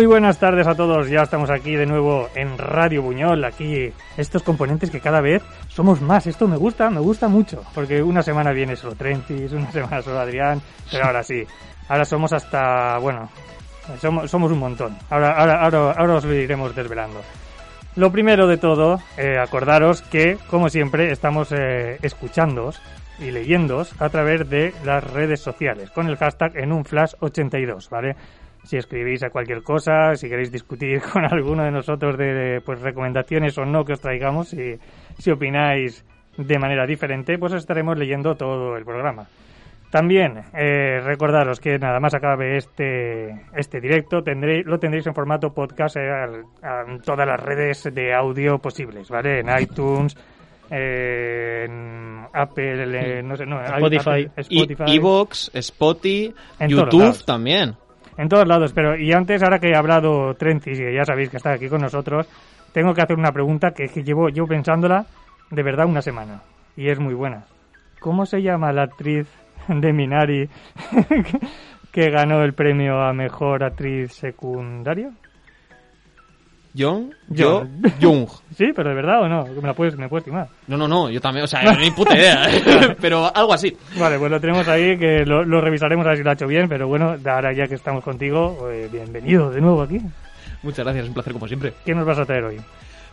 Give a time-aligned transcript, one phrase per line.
[0.00, 4.42] Muy buenas tardes a todos, ya estamos aquí de nuevo en Radio Buñol, aquí estos
[4.42, 8.50] componentes que cada vez somos más, esto me gusta, me gusta mucho, porque una semana
[8.50, 11.44] viene solo Trentis, una semana solo Adrián, pero ahora sí,
[11.86, 13.28] ahora somos hasta, bueno,
[14.00, 17.20] somos, somos un montón, ahora, ahora, ahora, ahora os lo iremos desvelando.
[17.96, 22.80] Lo primero de todo, eh, acordaros que, como siempre, estamos eh, escuchándoos
[23.18, 27.90] y leyéndoos a través de las redes sociales, con el hashtag en un flash 82,
[27.90, 28.16] ¿vale?
[28.62, 33.56] Si escribís a cualquier cosa, si queréis discutir con alguno de nosotros de pues recomendaciones
[33.58, 34.78] o no que os traigamos, si,
[35.18, 36.04] si opináis
[36.36, 39.26] de manera diferente, pues estaremos leyendo todo el programa.
[39.90, 45.52] También eh, recordaros que nada más acabe este, este directo, tendréis, lo tendréis en formato
[45.52, 46.44] podcast eh,
[46.86, 49.40] en todas las redes de audio posibles, ¿vale?
[49.40, 50.16] En iTunes,
[50.70, 54.84] eh, en Apple, eh, no sé, no, Spotify, Apple, Spotify.
[54.86, 57.74] Evox, Spotify, En YouTube también.
[58.20, 61.38] En todos lados, pero y antes, ahora que he hablado Trencis, y ya sabéis que
[61.38, 62.28] está aquí con nosotros,
[62.70, 65.06] tengo que hacer una pregunta que llevo, llevo pensándola
[65.50, 66.42] de verdad una semana.
[66.76, 67.46] Y es muy buena.
[67.98, 69.26] ¿Cómo se llama la actriz
[69.68, 70.50] de Minari
[71.92, 75.12] que ganó el premio a mejor actriz secundaria?
[76.74, 77.66] Young, yo.
[78.00, 78.28] Jung.
[78.56, 80.46] Sí, pero de verdad o no, me la puedes, me puedes timar.
[80.66, 82.46] No, no, no, yo también, o sea, ni puta idea,
[83.00, 83.74] pero algo así.
[83.98, 86.46] Vale, pues lo tenemos ahí, que lo, lo revisaremos a ver si lo ha hecho
[86.46, 89.98] bien, pero bueno, ahora ya que estamos contigo, eh, bienvenido de nuevo aquí.
[90.62, 91.72] Muchas gracias, es un placer como siempre.
[91.84, 92.60] ¿Qué nos vas a traer hoy?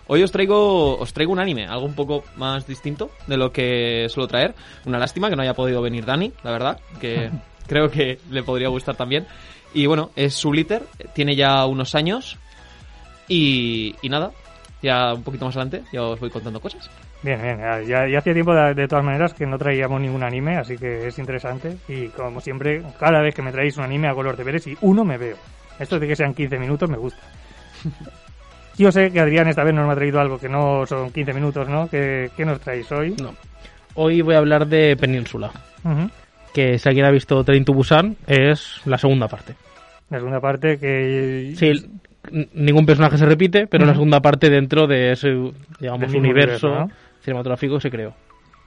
[0.08, 4.08] Hoy os traigo, os traigo un anime, algo un poco más distinto de lo que
[4.10, 4.56] suelo traer.
[4.86, 7.30] Una lástima que no haya podido venir Dani, la verdad, que
[7.68, 9.28] creo que le podría gustar también.
[9.74, 10.84] Y bueno, es Subliter,
[11.14, 12.38] tiene ya unos años.
[13.28, 14.32] Y, y nada,
[14.82, 16.90] ya un poquito más adelante ya os voy contando cosas.
[17.24, 20.58] Bien, bien, ya, ya- hacía tiempo de, de todas maneras que no traíamos ningún anime,
[20.58, 21.78] así que es interesante.
[21.88, 25.04] Y como siempre, cada vez que me traéis un anime hago los deberes y uno
[25.04, 25.36] me veo.
[25.80, 27.22] Esto de que sean 15 minutos me gusta.
[28.78, 31.34] Yo sé que Adrián esta vez nos me ha traído algo que no son 15
[31.34, 31.90] minutos, ¿no?
[31.90, 33.16] ¿Qué, qué nos traéis hoy?
[33.22, 33.34] No.
[33.96, 35.52] Hoy voy a hablar de Península,
[36.54, 39.56] que si alguien ha visto Train to Busan es la segunda parte.
[40.12, 41.54] La segunda parte que...
[41.58, 41.90] Sí,
[42.54, 44.00] ningún personaje se repite, pero es la Ujú.
[44.00, 45.30] segunda parte dentro de ese,
[45.80, 46.92] digamos, universo, universo, ¿no?
[47.22, 48.14] cinematográfico se creó.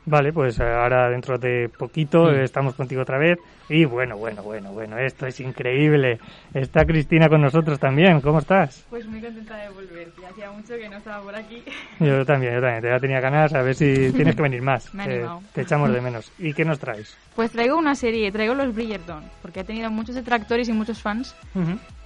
[0.07, 3.39] Vale, pues ahora dentro de poquito eh, estamos contigo otra vez.
[3.69, 6.19] Y bueno, bueno, bueno, bueno, esto es increíble.
[6.55, 8.21] Está Cristina con nosotros también.
[8.21, 8.85] ¿Cómo estás?
[8.91, 11.63] Pues muy contenta de volver, que hacía mucho que no estaba por aquí.
[12.01, 12.83] Yo también, yo también.
[12.83, 14.93] Te ya tenía ganas a ver si tienes que venir más.
[14.95, 16.33] Me Eh, te echamos de menos.
[16.39, 17.17] ¿Y qué nos traes?
[17.37, 21.37] Pues traigo una serie, traigo los Bridgerton, porque ha tenido muchos detractores y muchos fans.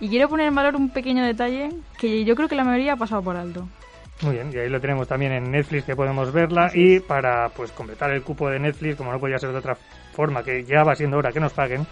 [0.01, 2.97] Y quiero poner en valor un pequeño detalle que yo creo que la mayoría ha
[2.97, 3.69] pasado por alto.
[4.23, 6.71] Muy bien, y ahí lo tenemos también en Netflix que podemos verla.
[6.73, 9.77] Y para pues completar el cupo de Netflix, como no podía ser de otra
[10.13, 11.87] forma, que ya va siendo hora que nos paguen,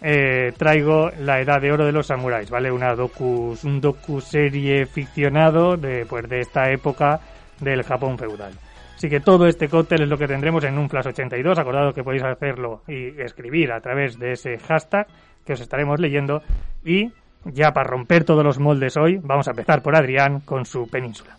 [0.00, 2.70] eh, traigo La Edad de Oro de los Samuráis, ¿vale?
[2.70, 7.20] Una docu, un docu serie ficcionado de, pues, de esta época
[7.60, 8.52] del Japón feudal.
[8.94, 11.58] Así que todo este cóctel es lo que tendremos en un Flash 82.
[11.58, 15.06] Acordado que podéis hacerlo y escribir a través de ese hashtag
[15.44, 16.42] que os estaremos leyendo.
[16.84, 17.12] Y
[17.44, 21.36] ya para romper todos los moldes hoy, vamos a empezar por Adrián con su península.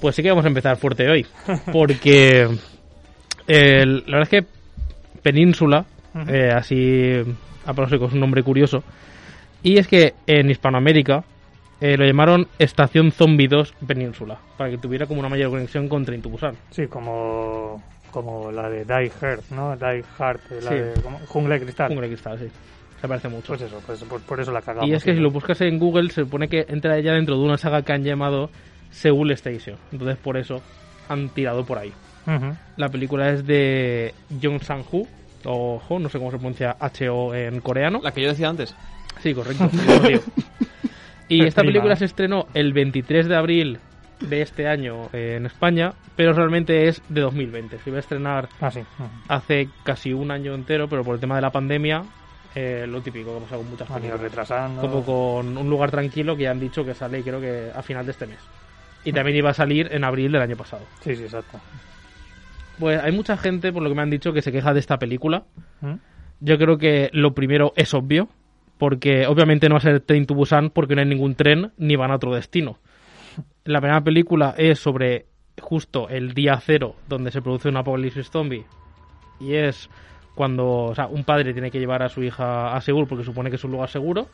[0.00, 1.26] Pues sí que vamos a empezar fuerte hoy,
[1.72, 2.48] porque
[3.48, 4.46] eh, la verdad es que
[5.22, 5.84] Península,
[6.28, 7.14] eh, así
[7.66, 8.84] a pronóstico es un nombre curioso,
[9.62, 11.24] y es que en Hispanoamérica
[11.80, 16.04] eh, lo llamaron Estación Zombie 2 Península, para que tuviera como una mayor conexión con
[16.04, 16.54] Train to Busan.
[16.70, 19.76] Sí, como, como la de Die Hard, ¿no?
[19.76, 20.74] Die Hard, la Sí.
[20.76, 21.88] de como- Jungla de Cristal.
[21.88, 22.48] Jungla de Cristal, sí.
[23.00, 23.46] Se parece mucho.
[23.48, 24.88] Pues eso, pues, por, por eso la cagamos.
[24.90, 27.44] y es que si lo buscas en Google se supone que entra ya dentro de
[27.44, 28.50] una saga que han llamado
[28.90, 29.76] Seoul Station.
[29.92, 30.60] Entonces por eso
[31.08, 31.92] han tirado por ahí.
[32.76, 35.06] La película es de Jong Sang-ho,
[35.44, 38.00] o Ho, no sé cómo se pronuncia H-O en coreano.
[38.02, 38.74] La que yo decía antes.
[39.22, 39.70] Sí, correcto.
[41.28, 41.72] y esta Prima.
[41.72, 43.78] película se estrenó el 23 de abril
[44.20, 47.78] de este año eh, en España, pero realmente es de 2020.
[47.78, 48.80] Se iba a estrenar Ah, sí.
[49.28, 52.02] Hace casi un año entero, pero por el tema de la pandemia,
[52.54, 54.20] eh, lo típico que pasa con muchas Han ido películas.
[54.22, 54.80] retrasando.
[54.80, 58.12] Como con Un lugar tranquilo que han dicho que sale creo que a final de
[58.12, 58.38] este mes.
[59.04, 60.82] Y también iba a salir en abril del año pasado.
[61.00, 61.60] Sí, sí, exacto.
[62.80, 64.98] Pues hay mucha gente, por lo que me han dicho, que se queja de esta
[64.98, 65.44] película.
[65.80, 65.94] ¿Mm?
[66.40, 68.28] Yo creo que lo primero es obvio,
[68.78, 71.96] porque obviamente no va a ser Train to Busan porque no hay ningún tren ni
[71.96, 72.78] van a otro destino.
[73.64, 75.26] La primera película es sobre
[75.60, 78.64] justo el día cero donde se produce un apocalipsis zombie
[79.40, 79.90] y es
[80.34, 83.50] cuando o sea, un padre tiene que llevar a su hija a Seúl porque supone
[83.50, 84.28] que es un lugar seguro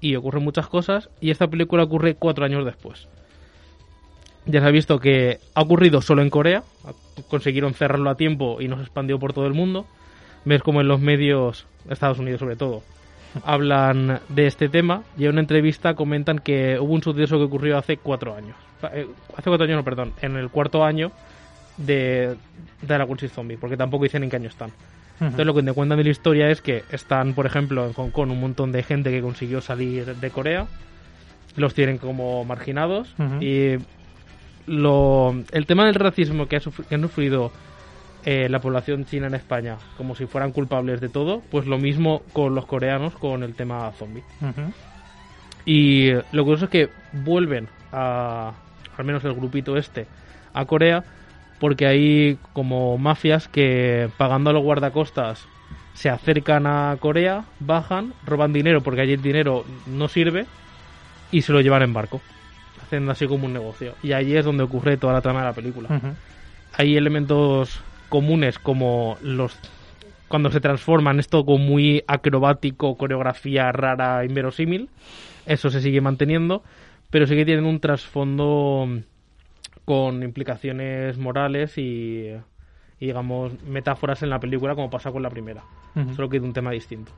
[0.00, 3.08] y ocurren muchas cosas y esta película ocurre cuatro años después.
[4.44, 6.62] Ya se ha visto que ha ocurrido solo en Corea,
[7.28, 9.86] consiguieron cerrarlo a tiempo y no se expandió por todo el mundo.
[10.44, 12.82] Ves como en los medios, Estados Unidos sobre todo,
[13.44, 17.78] hablan de este tema y en una entrevista comentan que hubo un suceso que ocurrió
[17.78, 18.56] hace cuatro años.
[18.92, 19.06] Eh,
[19.36, 21.12] Hace cuatro años, no, perdón, en el cuarto año
[21.76, 22.36] de,
[22.82, 24.70] de la Crisis Zombie, porque tampoco dicen en qué año están.
[25.18, 28.10] Entonces lo que te cuentan de la historia es que están, por ejemplo, en Hong
[28.10, 30.66] Kong un montón de gente que consiguió salir de Corea,
[31.56, 33.76] los tienen como marginados y
[34.66, 37.50] lo, el tema del racismo que ha, que ha sufrido
[38.26, 42.22] eh, la población china en España, como si fueran culpables de todo, pues lo mismo
[42.32, 44.24] con los coreanos con el tema zombie.
[45.64, 48.52] Y lo curioso es que vuelven a,
[48.98, 50.06] al menos el grupito este,
[50.52, 51.04] a Corea,
[51.58, 55.46] porque hay como mafias que pagando a los guardacostas
[55.94, 60.44] se acercan a Corea, bajan, roban dinero porque allí el dinero no sirve
[61.32, 62.20] y se lo llevan en barco,
[62.82, 63.94] haciendo así como un negocio.
[64.02, 65.88] Y allí es donde ocurre toda la trama de la película
[66.76, 69.58] hay elementos comunes como los
[70.28, 74.90] cuando se transforman esto como muy acrobático, coreografía rara, inverosímil,
[75.46, 76.62] eso se sigue manteniendo,
[77.10, 78.88] pero sí que tienen un trasfondo
[79.84, 82.32] con implicaciones morales y,
[82.98, 85.62] y, digamos metáforas en la película como pasa con la primera,
[86.16, 87.12] solo que de un tema distinto.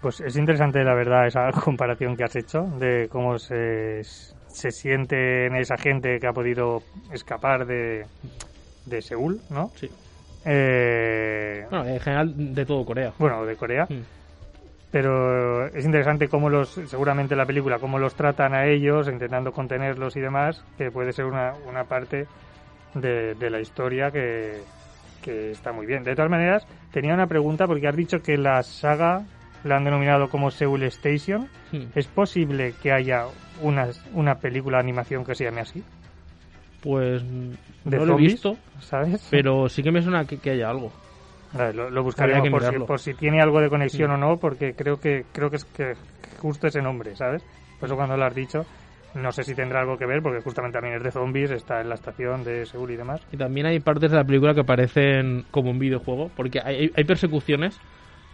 [0.00, 5.46] Pues es interesante, la verdad, esa comparación que has hecho de cómo se, se siente
[5.46, 6.82] en esa gente que ha podido
[7.12, 8.04] escapar de,
[8.86, 9.70] de Seúl, ¿no?
[9.76, 9.88] Sí.
[10.44, 13.12] Eh, Bueno, en general de todo Corea.
[13.18, 13.86] bueno, de Corea.
[13.88, 14.00] Mm.
[14.90, 20.16] Pero es interesante cómo los, seguramente la película, cómo los tratan a ellos, intentando contenerlos
[20.16, 22.26] y demás, que puede ser una, una parte
[22.94, 24.60] de, de la historia que,
[25.22, 26.02] que está muy bien.
[26.04, 29.22] De todas maneras, tenía una pregunta porque has dicho que la saga
[29.64, 31.48] la han denominado como Seoul Station.
[31.72, 31.84] Mm.
[31.94, 33.24] ¿Es posible que haya
[33.62, 35.82] una, una película de animación que se llame así?
[36.82, 37.22] Pues
[37.84, 39.26] ¿De no lo he visto, ¿Sabes?
[39.30, 40.92] pero sí que me suena que, que haya algo.
[41.54, 44.96] Lo, lo que por si, por si tiene algo de conexión o no, porque creo
[44.96, 45.92] que creo que es que
[46.38, 47.44] justo ese nombre, ¿sabes?
[47.78, 48.64] Por eso cuando lo has dicho,
[49.14, 51.90] no sé si tendrá algo que ver, porque justamente también es de zombies, está en
[51.90, 53.20] la estación de Seúl y demás.
[53.32, 57.04] Y también hay partes de la película que parecen como un videojuego, porque hay, hay
[57.04, 57.78] persecuciones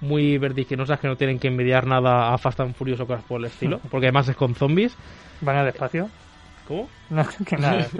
[0.00, 3.40] muy vertiginosas que no tienen que envidiar nada a Fast and Furious o cosas por
[3.40, 4.96] el estilo, porque además es con zombies.
[5.40, 6.08] ¿Van al espacio?
[6.68, 6.88] ¿Cómo?
[7.10, 7.86] No, que nada.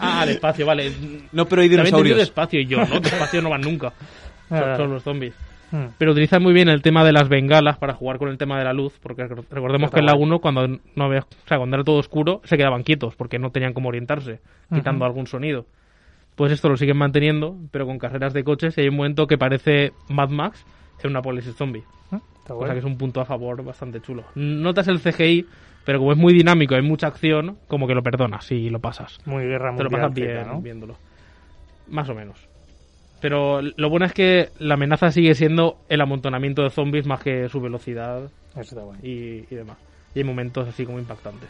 [0.00, 0.92] Ah, al espacio, vale.
[1.32, 2.16] No, pero hay También dinosaurios.
[2.16, 3.00] de espacio y yo, ¿no?
[3.00, 3.92] De espacio no van nunca.
[4.48, 5.34] Son, los zombies.
[5.72, 5.86] Mm.
[5.98, 8.64] Pero utilizan muy bien el tema de las bengalas para jugar con el tema de
[8.64, 10.24] la luz, porque recor- recordemos que en la guay.
[10.24, 13.50] 1 cuando no había, o sea, cuando era todo oscuro se quedaban quietos porque no
[13.50, 14.40] tenían cómo orientarse,
[14.72, 15.66] quitando algún sonido.
[16.36, 19.36] Pues esto lo siguen manteniendo, pero con carreras de coches y hay un momento que
[19.36, 20.64] parece Mad Max
[21.02, 21.82] en una apocalipsis zombie.
[22.38, 22.66] Está guay.
[22.68, 24.22] sea que es un punto a favor bastante chulo.
[24.36, 25.44] Notas el CGI,
[25.88, 29.18] pero como es muy dinámico, hay mucha acción, como que lo perdonas y lo pasas.
[29.24, 30.60] Muy guerra Te lo mundial pasas bien ¿no?
[30.60, 30.96] viéndolo.
[31.88, 32.46] Más o menos.
[33.22, 37.48] Pero lo bueno es que la amenaza sigue siendo el amontonamiento de zombies más que
[37.48, 38.98] su velocidad Eso está guay.
[39.02, 39.78] y, y demás.
[40.14, 41.48] Y hay momentos así como impactantes.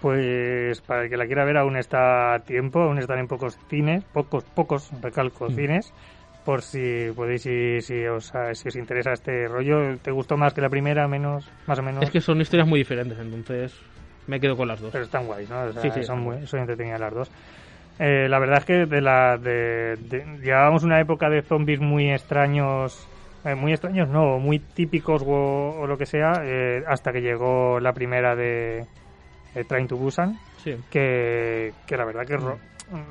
[0.00, 3.58] Pues para el que la quiera ver aún está a tiempo, aún están en pocos
[3.68, 5.54] cines, pocos, pocos, recalco, Mm.
[5.56, 5.92] cines,
[6.46, 9.98] por si podéis, si, si, os, si os interesa este rollo.
[9.98, 12.02] ¿Te gustó más que la primera, menos, más o menos?
[12.04, 13.78] Es que son historias muy diferentes, entonces
[14.28, 14.92] me quedo con las dos.
[14.92, 15.60] Pero están guays, ¿no?
[15.64, 17.30] O sea, Sí, sí, son, muy, son entretenidas las dos.
[17.98, 22.10] Eh, la verdad es que de la de, de- llevábamos una época de zombies muy
[22.10, 23.08] extraños,
[23.44, 27.80] eh, muy extraños no, muy típicos o, o lo que sea, eh, hasta que llegó
[27.80, 28.84] la primera de
[29.66, 30.76] Train to Busan, Sí.
[30.90, 32.58] que, que la verdad que ro-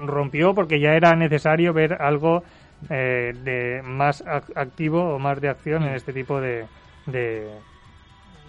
[0.06, 2.44] rompió porque ya era necesario ver algo
[2.89, 6.67] eh, de más ac- activo o más de acción en este tipo de,
[7.05, 7.62] de,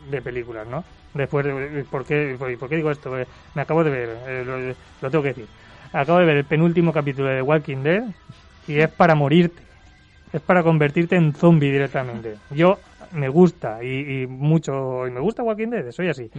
[0.08, 0.84] de películas, ¿no?
[1.14, 3.18] Después, de- ¿por qué, por, qué digo esto?
[3.18, 4.58] Eh, Me acabo de ver, eh, lo,
[5.00, 5.48] lo tengo que decir,
[5.92, 8.04] acabo de ver el penúltimo capítulo de Walking Dead
[8.66, 9.62] y es para morirte,
[10.32, 12.38] es para convertirte en zombie directamente.
[12.50, 16.30] Yo me gusta y, y mucho, y me gusta Walking Dead, soy así.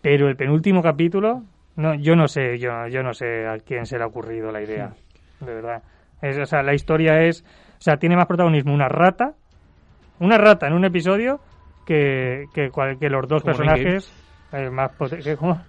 [0.00, 1.44] Pero el penúltimo capítulo,
[1.76, 4.62] no, yo no sé, yo, yo no sé a quién se le ha ocurrido la
[4.62, 4.94] idea,
[5.40, 5.82] de verdad.
[6.22, 7.42] Es, o sea, la historia es,
[7.78, 9.34] o sea, tiene más protagonismo una rata,
[10.20, 11.40] una rata en un episodio
[11.86, 14.10] que, que, cual- que los dos Como personajes
[14.52, 14.92] eh, más
[15.38, 15.62] como-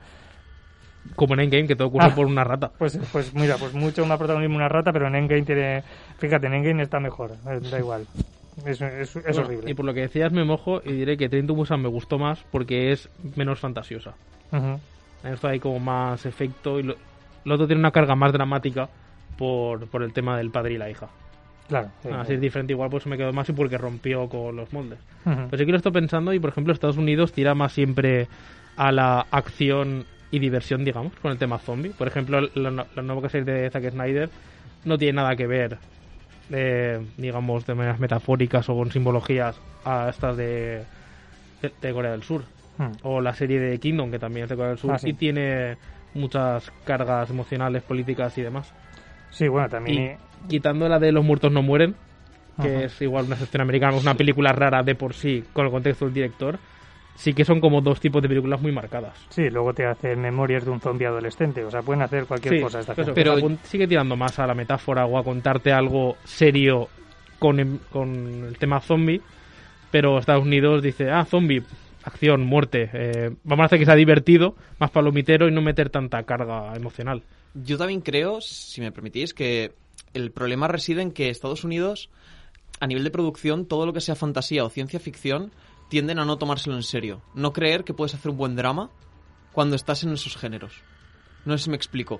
[1.16, 2.16] Como en Endgame, que todo ocurre Ah.
[2.16, 2.72] por una rata.
[2.78, 5.84] pues, pues mira, pues mucho más protagonismo una rata, pero en Endgame tiene,
[6.18, 8.06] fíjate, en Endgame está mejor, eh, da igual.
[8.66, 9.72] Es, es, es Bueno, horrible.
[9.72, 12.18] Y por lo que decías me mojo y diré que Train to Busan me gustó
[12.18, 14.14] más porque es menos fantasiosa.
[14.52, 14.80] En
[15.34, 16.96] esto hay como más efecto y lo,
[17.44, 18.88] lo otro tiene una carga más dramática
[19.38, 21.08] por, por el tema del padre y la hija.
[21.68, 21.90] Claro.
[22.14, 25.00] Así es diferente, igual pues me quedo más y porque rompió con los moldes.
[25.26, 25.48] Ujú.
[25.50, 28.28] Pues yo quiero estoy pensando y por ejemplo Estados Unidos tira más siempre
[28.78, 31.92] a la acción y diversión, digamos, con el tema zombie.
[31.92, 34.30] Por ejemplo, la, nueva serie de Zack Snyder
[34.84, 35.78] no tiene nada que ver,
[36.52, 40.84] eh, digamos, de maneras metafóricas o con simbologías a estas de,
[41.62, 42.44] de, de Corea del Sur.
[42.78, 42.92] Mm.
[43.04, 45.10] O la serie de Kingdom, que también es de Corea del Sur Ah, sí.
[45.10, 45.78] y tiene
[46.14, 48.74] muchas cargas emocionales, políticas y demás.
[49.36, 50.18] Sí, bueno, también...
[50.44, 51.96] Y quitando la de Los muertos no mueren,
[52.62, 52.86] que Ajá.
[52.86, 56.06] es igual una excepción americana, es una película rara de por sí, con el contexto
[56.06, 56.58] del director,
[57.16, 59.14] sí que son como dos tipos de películas muy marcadas.
[59.30, 61.66] Sí, luego te hacen memorias de un zombie adolescente.
[61.66, 64.54] O sea, pueden hacer cualquier Sí, cosa esta eso, pero sigue tirando más a la
[64.54, 66.88] metáfora o a contarte algo serio
[67.40, 69.22] con, em- con el tema zombie,
[69.92, 71.62] pero Estados Unidos dice, ah, zombie,
[72.06, 76.24] acción, muerte, eh, vamos a hacer que sea divertido, más palomitero y no meter tanta
[76.24, 77.22] carga emocional.
[77.56, 79.74] Yo también creo, si me permitís, que
[80.14, 82.10] el problema reside en que Estados Unidos,
[82.82, 85.52] a nivel de producción, todo lo que sea fantasía o ciencia ficción,
[85.90, 87.22] tienden a no tomárselo en serio.
[87.34, 88.92] No creer que puedes hacer un buen drama
[89.54, 90.82] cuando estás en esos géneros.
[91.46, 92.20] No sé si me explico.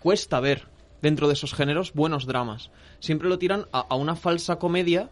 [0.00, 0.66] Cuesta ver
[1.00, 2.70] dentro de esos géneros buenos dramas.
[2.98, 5.10] Siempre lo tiran a, a una falsa comedia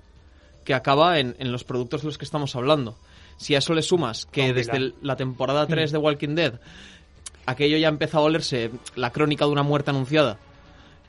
[0.65, 2.99] que acaba en, en los productos de los que estamos hablando.
[3.37, 6.61] Si a eso le sumas que desde la temporada 3 de Walking Dead
[7.51, 10.39] aquello ya empezó a olerse la crónica de una muerte anunciada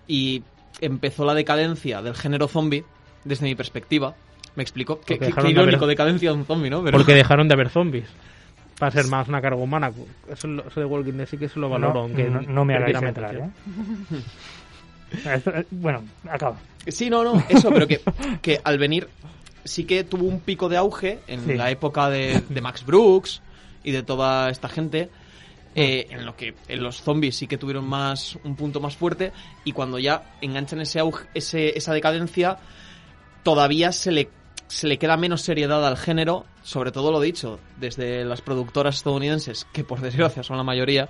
[0.08, 0.44] y
[0.82, 2.84] empezó la decadencia del género zombie
[3.24, 4.16] desde mi perspectiva.
[4.56, 5.00] ¿Me explico?
[5.00, 6.84] Qué, qué- dejaron qué de haber- irónico, decadencia de un zombie, ¿no?
[6.84, 8.08] Pero- Porque dejaron de haber zombies.
[8.80, 9.92] Para ser más una carga humana.
[10.30, 11.94] Eso, eso de Walking Dead sí que se lo valoro.
[11.94, 13.36] no, aunque no, no me hagáis entrar.
[13.36, 13.50] ¿eh?
[15.26, 16.58] Esto- eh, bueno, acaba.
[16.88, 18.02] Sí, no, no, eso, pero que,
[18.42, 19.08] que al venir
[19.64, 21.54] sí que tuvo un pico de auge en Sí.
[21.54, 23.42] la época de, de Max Brooks
[23.84, 25.10] y de toda esta gente.
[25.76, 29.32] Eh, en lo que en los zombies sí que tuvieron más un punto más fuerte
[29.64, 32.58] y cuando ya enganchan ese auge, ese, esa decadencia
[33.44, 34.30] todavía se le
[34.68, 39.66] se le queda menos seriedad al género sobre todo lo dicho desde las productoras estadounidenses
[39.74, 41.10] que por desgracia son la mayoría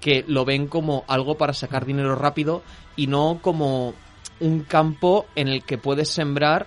[0.00, 2.62] que lo ven como algo para sacar dinero rápido
[2.96, 3.94] y no como
[4.40, 6.66] un campo en el que puedes sembrar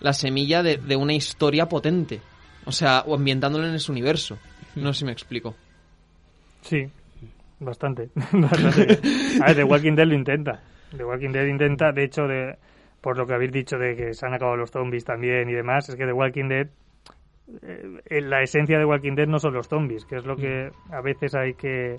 [0.00, 2.20] la semilla de, una historia potente.
[2.64, 4.38] O sea, o ambientándolo en ese universo.
[4.76, 5.54] No sé si me explico.
[6.68, 6.86] Sí,
[7.60, 8.10] bastante.
[8.32, 8.98] bastante.
[9.42, 10.60] A ver, The Walking Dead lo intenta.
[10.94, 12.56] The Walking Dead intenta, de hecho, de
[13.00, 15.88] por lo que habéis dicho de que se han acabado los zombies también y demás,
[15.88, 16.66] es que The Walking Dead,
[17.62, 21.00] eh, la esencia de Walking Dead no son los zombies, que es lo que a
[21.00, 21.98] veces hay que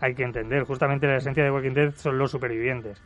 [0.00, 0.64] hay que entender.
[0.64, 3.02] Justamente la esencia de Walking Dead son los supervivientes.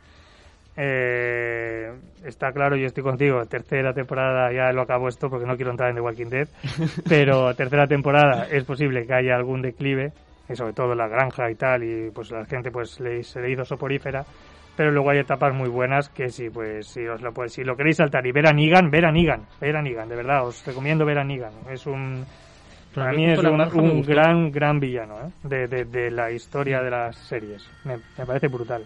[0.77, 1.91] Eh,
[2.23, 3.45] está claro, yo estoy contigo.
[3.45, 6.47] Tercera temporada, ya lo acabo esto porque no quiero entrar en The Walking Dead.
[7.09, 10.13] Pero tercera temporada es posible que haya algún declive,
[10.51, 13.51] y sobre todo la granja y tal, y pues la gente pues le, se le
[13.51, 14.23] hizo soporífera.
[14.75, 17.75] Pero luego hay etapas muy buenas que si pues si os lo pues, si lo
[17.75, 20.65] queréis saltar y ver a Negan, ver a Negan, ver a Negan, de verdad, os
[20.65, 21.51] recomiendo ver a Negan.
[21.69, 22.25] Es un
[22.95, 25.29] para mí es un, un gran, gran villano ¿eh?
[25.43, 27.69] de, de- de la historia de las series.
[27.85, 28.83] Me, me parece brutal.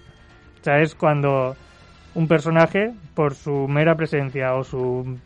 [0.60, 1.56] O sea, es cuando
[2.16, 5.18] un personaje, por su mera presencia o su...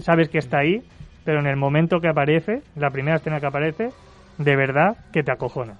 [0.00, 0.82] sabes que está ahí,
[1.24, 3.88] pero en el momento que aparece, la primera escena que aparece,
[4.38, 5.74] de verdad que te acojona.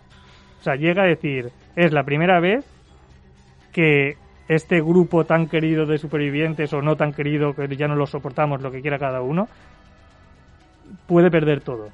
[0.60, 2.64] O sea, llega a decir, es la primera vez
[3.72, 4.16] que
[4.48, 8.62] este grupo tan querido de supervivientes o no tan querido, que ya no lo soportamos,
[8.62, 9.48] lo que quiera cada uno,
[11.06, 11.90] puede perder todo.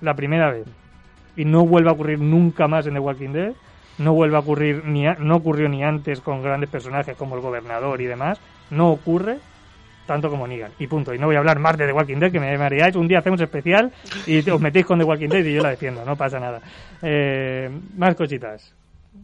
[0.00, 0.66] La primera vez.
[1.36, 3.52] Y no vuelve a ocurrir nunca más en The Walking Dead.
[3.98, 7.40] No vuelve a ocurrir, ni a- no ocurrió ni antes con grandes personajes como el
[7.40, 8.40] gobernador y demás.
[8.70, 9.38] No ocurre
[10.06, 10.72] tanto como Negan.
[10.78, 11.14] Y punto.
[11.14, 12.96] Y no voy a hablar más de The Walking Dead, que me mareáis.
[12.96, 13.92] Un día hacemos especial
[14.26, 16.04] y os metéis con The Walking Dead y yo la defiendo.
[16.04, 16.60] No pasa nada.
[17.02, 18.74] Eh, más cositas.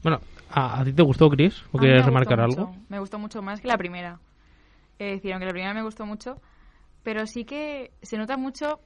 [0.02, 0.20] Bueno,
[0.50, 1.64] ¿a, a ti te gustó, Chris?
[1.72, 2.76] ¿O quieres remarcar mucho, algo?
[2.88, 4.18] Me gustó mucho más que la primera.
[4.98, 6.40] Es decir, aunque la primera me gustó mucho,
[7.02, 8.80] pero sí que se nota mucho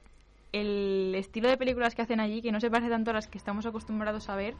[0.51, 3.39] el estilo de películas que hacen allí, que no se parece tanto a las que
[3.39, 4.53] estamos acostumbrados a ver,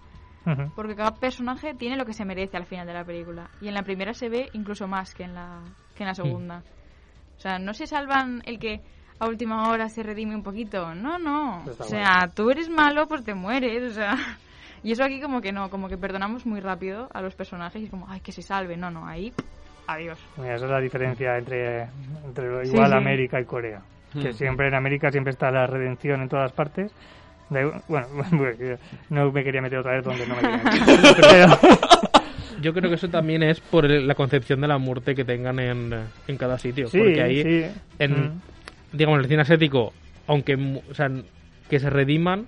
[0.75, 3.50] porque cada personaje tiene lo que se merece al final de la película.
[3.62, 5.62] Y en la primera se ve incluso más que en la,
[5.96, 6.63] que en la segunda.
[7.44, 8.82] Sea, no se salvan el que
[9.20, 10.94] a última hora se redime un poquito.
[10.96, 11.64] No, no.
[11.70, 13.92] Está o sea, tú eres malo, pues te mueres.
[13.92, 14.16] O sea,
[14.84, 17.86] y eso aquí como que no, como que perdonamos muy rápido a los personajes y
[17.86, 18.76] es como, ay, que se salve.
[18.78, 19.32] No, no, ahí,
[19.88, 20.20] adiós.
[20.38, 21.88] Mira, esa es la diferencia entre,
[22.26, 22.96] entre igual sí.
[22.98, 23.82] América y Corea.
[24.14, 24.34] Que Hmm.
[24.34, 26.92] siempre en América siempre está la redención en todas partes.
[27.50, 28.08] Bueno, bueno,
[29.10, 31.16] no me quería meter otra vez donde no me quería meter.
[31.22, 32.02] Pero-
[32.63, 35.60] Yo creo que eso también es por el- la concepción de la muerte que tengan
[35.60, 35.93] en,
[36.27, 36.88] en cada sitio.
[36.88, 37.65] sí, porque ahí, sí.
[38.00, 38.41] en, Mm.
[38.93, 39.93] digamos, en el cine asiático,
[40.27, 40.55] aunque
[40.89, 41.12] o sea,
[41.70, 42.46] que se rediman,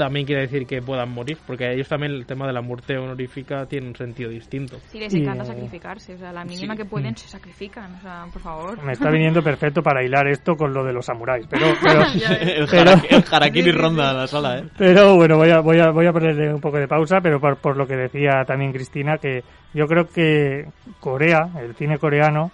[0.00, 2.96] también quiere decir que puedan morir, porque a ellos también el tema de la muerte
[2.96, 4.78] honorífica tiene un sentido distinto.
[4.88, 6.14] Sí, les encanta sacrificarse.
[6.14, 6.78] O sea, la mínima sí.
[6.78, 7.96] que pueden se sacrifican.
[7.96, 8.82] O sea, por favor.
[8.82, 11.66] Me está viniendo perfecto para hilar esto con lo de los samuráis, pero,
[12.40, 14.64] el, Pero- el harakiri ronda la sala, ¿eh?
[14.78, 17.58] pero bueno, voy a, voy a, voy a ponerle un poco de pausa, pero por,
[17.58, 19.42] por lo que decía también Cristina, que
[19.74, 20.64] yo creo que
[20.98, 22.50] Corea, el cine coreano,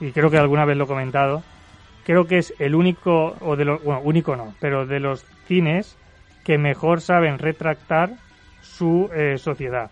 [0.00, 1.44] y creo que alguna vez lo he comentado,
[2.04, 5.97] creo que es el único, o de los, bueno, único no, pero de los cines
[6.48, 8.08] que mejor saben retractar
[8.62, 9.90] su eh, sociedad.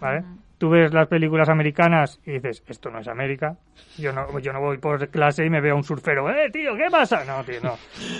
[0.00, 0.24] ¿Vale?
[0.56, 3.58] Tú ves las películas americanas y dices, esto no es América.
[3.98, 6.74] Yo no, yo no voy por clase y me veo a un surfero, eh, tío,
[6.74, 7.22] ¿qué pasa?
[7.26, 7.74] No, tío, no.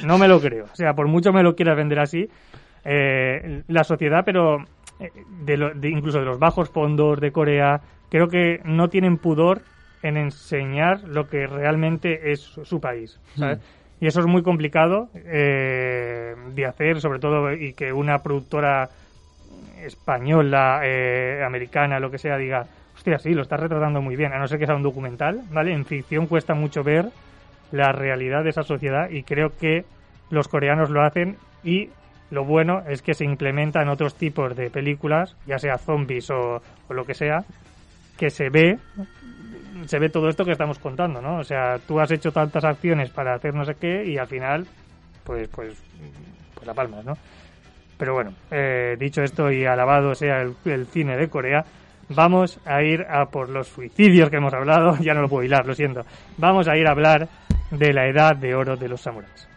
[0.06, 0.66] No me lo creo.
[0.71, 2.28] O sea, por mucho me lo quieras vender así,
[2.85, 4.59] eh, la sociedad, pero
[5.00, 5.11] eh,
[5.47, 7.80] de lo- de- incluso de los bajos fondos de Corea,
[8.11, 9.62] creo que no tienen pudor
[10.02, 13.18] en enseñar lo que realmente es su su país.
[13.38, 13.59] ¿sabes?
[14.04, 18.90] Y eso es muy complicado eh, de hacer, sobre todo, y que una productora
[19.82, 24.38] española, eh, americana, lo que sea, diga, hostia, sí, lo está retratando muy bien, a
[24.38, 25.73] no ser que sea un documental, ¿vale?
[25.73, 27.06] En ficción cuesta mucho ver
[27.73, 29.87] la realidad de esa sociedad y creo que
[30.28, 31.88] los coreanos lo hacen y
[32.30, 37.06] lo bueno es que se implementan otros tipos de películas, ya sea zombies o lo
[37.06, 37.38] que sea,
[38.18, 38.76] que se ve
[39.87, 41.38] se ve todo esto que estamos contando, ¿no?
[41.38, 44.66] O sea, tú has hecho tantas acciones para hacer no sé qué y al final,
[45.25, 45.75] pues, pues,
[46.54, 47.14] pues la palmas, ¿no?
[47.96, 51.64] Pero bueno, eh, dicho esto y alabado sea el, el cine de Corea,
[52.08, 54.96] vamos a ir a por los suicidios que hemos hablado.
[55.00, 56.04] Ya no lo puedo hilar, lo siento.
[56.38, 57.28] Vamos a ir a hablar
[57.70, 59.53] de la edad de oro de los samuráis.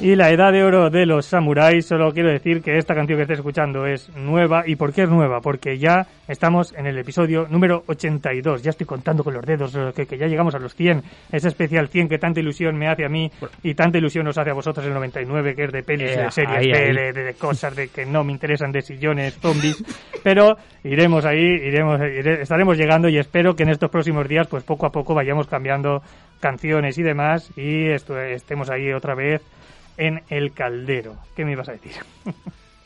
[0.00, 3.22] Y la edad de oro de los samuráis, solo quiero decir que esta canción que
[3.22, 4.62] estáis escuchando es nueva.
[4.64, 5.40] ¿Y por qué es nueva?
[5.40, 8.62] Porque ya estamos en el episodio número 82.
[8.62, 11.02] Ya estoy contando con los dedos que, que ya llegamos a los 100.
[11.32, 13.28] Ese especial 100 que tanta ilusión me hace a mí
[13.64, 16.30] y tanta ilusión nos hace a vosotros el 99, que es de pelis, Eh, de
[16.30, 16.94] series ahí, B, ahí.
[16.94, 19.82] De, de- de cosas de que no me interesan, de sillones, zombies.
[20.22, 24.62] Pero iremos ahí, iremos, ire- estaremos llegando y espero que en estos próximos días, pues
[24.62, 26.02] poco a poco vayamos cambiando
[26.38, 29.42] canciones y demás y esto, estemos ahí otra vez
[29.98, 31.16] en el caldero.
[31.36, 31.92] ¿Qué me ibas a decir?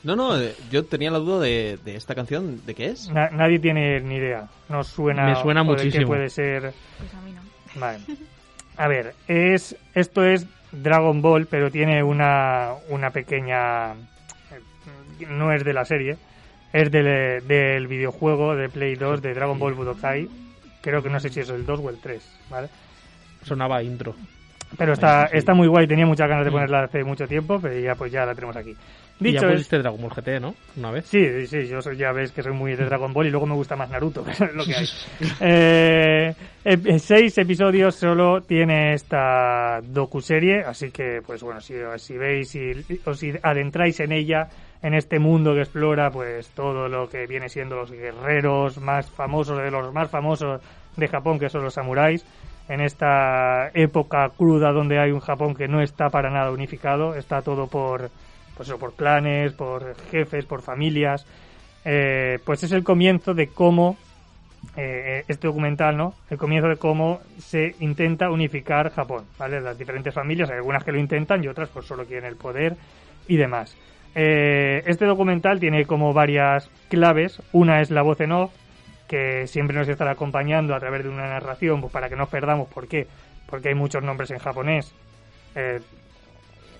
[0.05, 3.09] No, no, eh, yo tenía la duda de, de esta canción, ¿de qué es?
[3.11, 4.49] Na- nadie tiene ni idea.
[4.69, 5.27] No suena.
[5.27, 6.09] Me suena muchísimo.
[6.09, 6.73] puede ser.
[6.99, 7.41] Pues a mí no.
[7.81, 8.01] Vale.
[8.77, 15.63] A ver, es esto es Dragon Ball, pero tiene una una pequeña eh, no es
[15.63, 16.17] de la serie,
[16.73, 20.29] es del, del videojuego de Play 2 de Dragon Ball Budokai.
[20.81, 22.21] Creo que no sé si es el 2 o el 3,
[22.51, 22.69] ¿vale?
[23.45, 24.17] Sonaba intro.
[24.79, 25.37] Pero está, Sí.
[25.39, 26.55] está muy guay, tenía muchas ganas de Mm.
[26.55, 28.75] ponerla hace mucho tiempo, pero ya pues ya la tenemos aquí.
[29.21, 30.55] Y Dicho ya es, pusiste Dragon Ball GT, ¿no?
[30.77, 31.07] Una vez.
[31.07, 33.55] Sí, sí, yo soy- ya ves que soy muy de Dragon Ball y luego me
[33.55, 34.87] gusta más Naruto, que es lo que hay.
[35.41, 42.55] Eh, ep- seis episodios solo tiene esta docuserie, así que, pues bueno, si, si veis
[42.55, 42.73] y
[43.05, 44.49] os si adentráis en ella,
[44.83, 49.59] en este mundo que explora, pues todo lo que viene siendo los guerreros más famosos,
[49.63, 50.61] de los más famosos
[50.97, 52.25] de Japón, que son los samuráis,
[52.73, 57.43] en esta época cruda donde hay un Japón que no está para nada unificado, está
[57.43, 58.11] todo por,
[58.57, 61.27] pues eso, por clanes, por jefes, por familias,
[61.85, 63.99] eh, pues es el comienzo de cómo
[64.75, 66.15] eh, este documental, ¿no?
[66.31, 69.61] El comienzo de cómo se intenta unificar Japón, ¿vale?
[69.61, 72.75] Las diferentes familias, hay algunas que lo intentan y otras pues solo quieren el poder
[73.29, 73.77] y demás.
[74.15, 77.43] Eh, este documental tiene como varias claves.
[77.53, 78.53] Una es la voz en off,
[79.13, 82.67] que siempre nos estará acompañando a través de una narración, pues para que no perdamos.
[82.69, 83.07] ¿Por qué?
[83.47, 84.91] Porque hay muchos nombres en japonés.
[85.55, 85.81] Eh,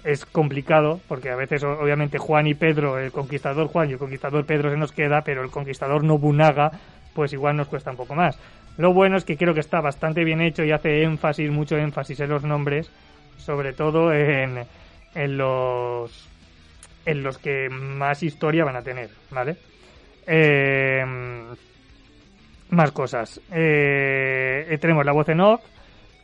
[0.03, 4.47] es complicado, porque a veces, obviamente, Juan y Pedro, el conquistador Juan y el conquistador
[4.47, 6.71] Pedro se nos queda, pero el conquistador Nobunaga,
[7.13, 8.39] pues igual nos cuesta un poco más.
[8.79, 12.19] Lo bueno es que creo que está bastante bien hecho y hace énfasis, mucho énfasis
[12.21, 12.91] en los nombres,
[13.37, 14.65] sobre todo en,
[15.15, 16.31] en los
[17.05, 19.57] en los que más historia van a tener, ¿vale?
[20.27, 21.05] Eh,
[22.73, 23.41] más cosas.
[23.53, 25.63] Eh, tenemos la voz en off,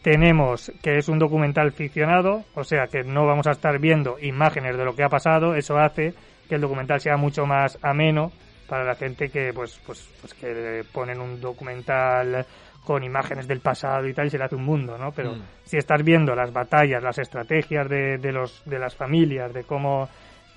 [0.02, 4.76] tenemos que es un documental ficcionado, o sea que no vamos a estar viendo imágenes
[4.76, 6.14] de lo que ha pasado, eso hace
[6.48, 8.32] que el documental sea mucho más ameno
[8.68, 12.46] para la gente que pues pues pues que ponen un documental
[12.84, 15.10] con imágenes del pasado y tal y se le hace un mundo, ¿no?
[15.12, 15.42] Pero Mm.
[15.64, 20.08] si estás viendo las batallas, las estrategias de, de los de las familias, de cómo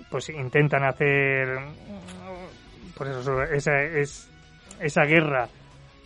[0.10, 1.58] pues intentan hacer
[2.97, 4.30] pues eso, esa es
[4.80, 5.47] esa guerra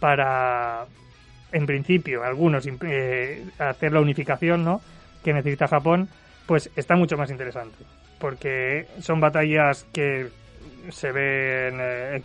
[0.06, 0.86] para
[1.52, 4.80] en principio algunos eh, hacer la unificación no
[5.24, 6.08] que necesita Japón
[6.46, 7.84] pues está mucho más interesante
[8.20, 10.28] porque son batallas que
[10.92, 12.22] se ven eh,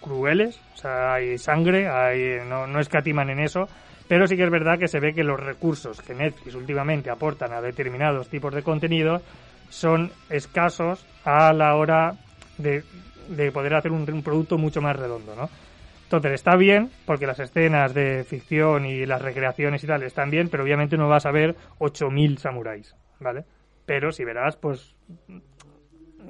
[0.00, 3.68] crueles, o sea, hay sangre, hay, no, no escatiman en eso,
[4.08, 7.52] pero sí que es verdad que se ve que los recursos que Netflix últimamente aportan
[7.52, 9.22] a determinados tipos de contenido
[9.68, 12.16] son escasos a la hora
[12.58, 12.82] de,
[13.28, 15.48] de poder hacer un, un producto mucho más redondo, ¿no?
[16.10, 20.48] Entonces está bien, porque las escenas de ficción y las recreaciones y tal están bien,
[20.48, 23.44] pero obviamente no vas a ver 8.000 samuráis, ¿vale?
[23.86, 24.96] Pero si verás, pues,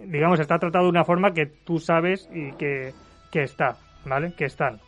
[0.05, 2.93] digamos, está tratado de una forma que tú sabes y que,
[3.33, 4.35] que está, ¿vale?
[4.37, 4.81] Que están.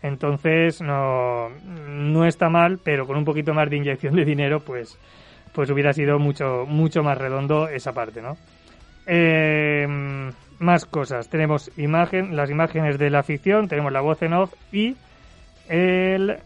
[0.00, 4.98] Entonces no, no está mal, pero con un poquito más de inyección de dinero, pues,
[5.52, 8.38] pues hubiera sido mucho, mucho más redondo esa parte, ¿no?
[9.06, 9.86] Eh,
[10.58, 11.28] más cosas.
[11.28, 14.96] Tenemos imagen, las imágenes de la ficción, tenemos la voz en off y
[15.68, 16.38] el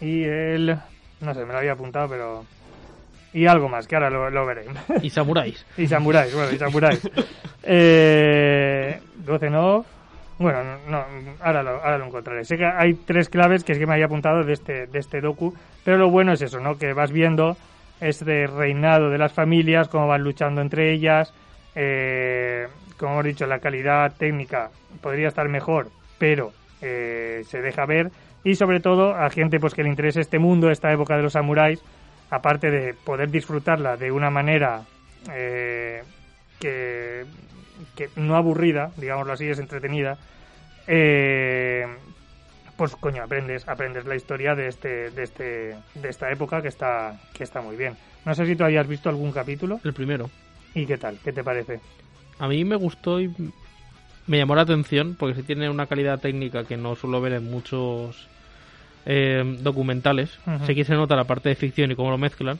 [0.00, 0.78] y el
[1.20, 2.44] no sé, me lo había apuntado, pero
[3.32, 4.64] y algo más, que ahora lo, lo veré.
[5.02, 5.66] Y samuráis.
[5.76, 7.10] y samuráis, bueno, y samuráis.
[7.62, 9.86] eh, voz en off.
[10.38, 11.04] Bueno, no, no,
[11.40, 12.44] ahora, lo, ahora lo encontraré.
[12.44, 15.20] Sé que hay tres claves que es que me había apuntado de este, de este
[15.20, 15.54] docu,
[15.84, 16.76] pero lo bueno es eso, ¿no?
[16.76, 17.56] Que vas viendo
[18.00, 21.32] este reinado de las familias, cómo van luchando entre ellas.
[21.74, 22.66] Eh,
[22.98, 28.10] como hemos dicho, la calidad técnica podría estar mejor, pero eh, se deja ver.
[28.44, 31.32] Y sobre todo a gente pues que le interese este mundo, esta época de los
[31.32, 31.82] samuráis,
[32.30, 34.82] aparte de poder disfrutarla de una manera
[35.32, 36.02] eh,
[36.60, 37.24] que,
[37.96, 40.16] que no aburrida, digámoslo así, es entretenida,
[40.86, 41.86] eh,
[42.76, 47.18] pues coño, aprendes, aprendes la historia de este, de este, de esta época que está,
[47.32, 47.96] que está muy bien.
[48.24, 49.80] No sé si tú habías visto algún capítulo.
[49.82, 50.30] El primero.
[50.74, 51.18] ¿Y qué tal?
[51.24, 51.80] ¿Qué te parece?
[52.38, 53.30] A mí me gustó y
[54.26, 57.50] me llamó la atención porque sí tiene una calidad técnica que no suelo ver en
[57.50, 58.28] muchos
[59.06, 60.38] eh, documentales.
[60.46, 60.66] Ujú.
[60.66, 62.58] Sí que se nota la parte de ficción y cómo lo mezclan.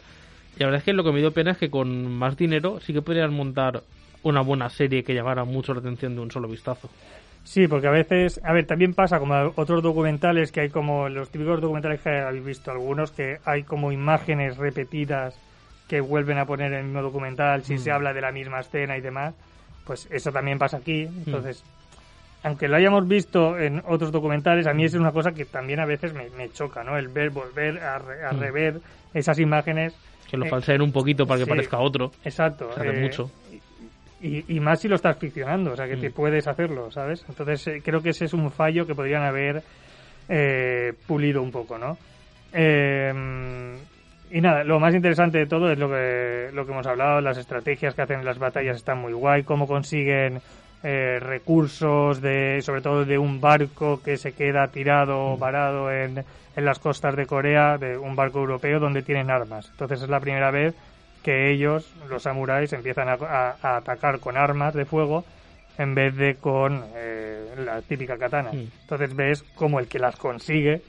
[0.56, 2.80] Y la verdad es que lo que me dio pena es que con más dinero
[2.80, 3.82] sí que podrían montar
[4.22, 6.88] una buena serie que llamara mucho la atención de un solo vistazo.
[7.44, 11.30] Sí, porque a veces, a ver, también pasa como otros documentales que hay como los
[11.30, 15.38] típicos documentales que habéis visto algunos que hay como imágenes repetidas
[15.86, 17.78] que vuelven a poner en el mismo documental si Mm.
[17.78, 19.34] se habla de la misma escena y demás.
[19.87, 21.03] Pues eso también pasa aquí.
[21.05, 21.62] Entonces,
[22.42, 25.87] aunque lo hayamos visto en otros documentales, a mí es una cosa que también a
[25.87, 26.96] veces me, me choca, ¿no?
[26.99, 28.38] El ver, volver a, re- a Mm.
[28.40, 28.81] rever
[29.14, 29.96] esas imágenes.
[30.29, 31.51] Que lo Eh, falseen un poquito para que sí.
[31.51, 32.11] parezca otro.
[32.25, 32.72] Exacto.
[32.72, 33.31] Se hace eh, mucho.
[34.20, 36.12] Y, y más si lo estás ficcionando, o sea, que te Mm.
[36.14, 37.25] puedes hacerlo, ¿sabes?
[37.29, 39.62] Entonces eh, creo que ese es un fallo que podrían haber
[40.29, 41.96] eh, pulido un poco, ¿no?
[42.53, 43.12] Eh,
[44.30, 47.38] y nada, lo más interesante de todo es lo que, lo que hemos hablado, las
[47.38, 50.40] estrategias que hacen en las batallas están muy guay, cómo consiguen
[50.82, 56.18] eh, recursos, de sobre todo de un barco que se queda tirado o varado en,
[56.56, 59.68] en las costas de Corea, de un barco europeo donde tienen armas.
[59.70, 60.74] Entonces es la primera vez
[61.22, 65.24] que ellos, los samuráis, empiezan a, a- a atacar con armas de fuego
[65.78, 68.50] en vez de con eh, la típica katana.
[68.52, 68.68] Mm.
[68.82, 70.82] Entonces ves como el que las consigue,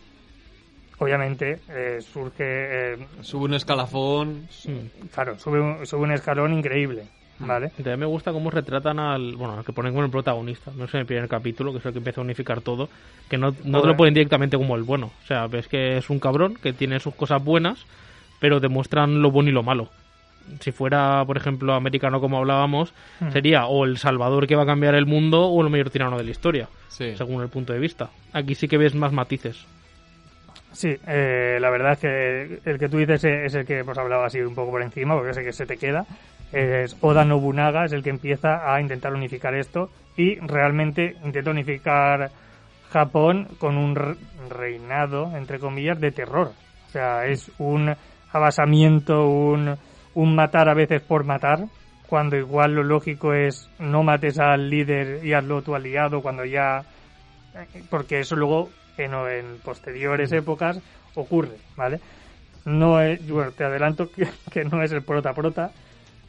[1.00, 4.48] obviamente, eh, surge, eh, Sube un escalafón.
[4.66, 5.08] Mm.
[5.14, 7.04] claro, sube un, sube un escalón increíble,
[7.40, 7.68] ¿vale?
[7.78, 10.88] Y también me gusta cómo retratan al, bueno, al que ponen como el protagonista, no
[10.88, 12.90] sé en el primer capítulo, que es el que empieza a unificar todo,
[13.30, 15.12] que no, no te lo ponen directamente como el bueno.
[15.24, 17.86] O sea, ves que es un cabrón, que tiene sus cosas buenas,
[18.40, 19.90] pero demuestran lo bueno y lo malo.
[20.62, 23.32] Si fuera, por ejemplo, americano como hablábamos, Mm.
[23.32, 26.24] sería o el salvador que va a cambiar el mundo o el mayor tirano de
[26.24, 27.16] la historia, Sí.
[27.18, 28.10] según el punto de vista.
[28.32, 29.66] Aquí sí que ves más matices.
[30.78, 34.24] Sí, eh, la verdad es que el que tú dices es el que hemos hablado
[34.26, 36.06] así un poco por encima, porque es el que se te queda.
[36.54, 42.30] Es Oda Nobunaga, es el que empieza a intentar unificar esto y realmente intenta unificar
[42.92, 44.18] Japón con un re-
[44.50, 46.52] reinado, entre comillas, de terror.
[46.90, 47.96] O sea, es un
[48.32, 49.76] abasamiento, un,
[50.14, 51.58] un matar a veces por matar,
[52.06, 56.84] cuando igual lo lógico es no mates al líder y hazlo tu aliado cuando ya
[57.90, 60.80] porque eso luego en, en posteriores épocas
[61.16, 62.00] ocurre, ¿vale?
[62.66, 65.72] No es, bueno, te adelanto que, que no es el prota prota,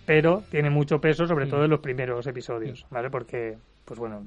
[0.07, 3.11] pero tiene mucho peso, sobre todo en los primeros episodios, ¿vale?
[3.11, 4.23] Porque, pues bueno,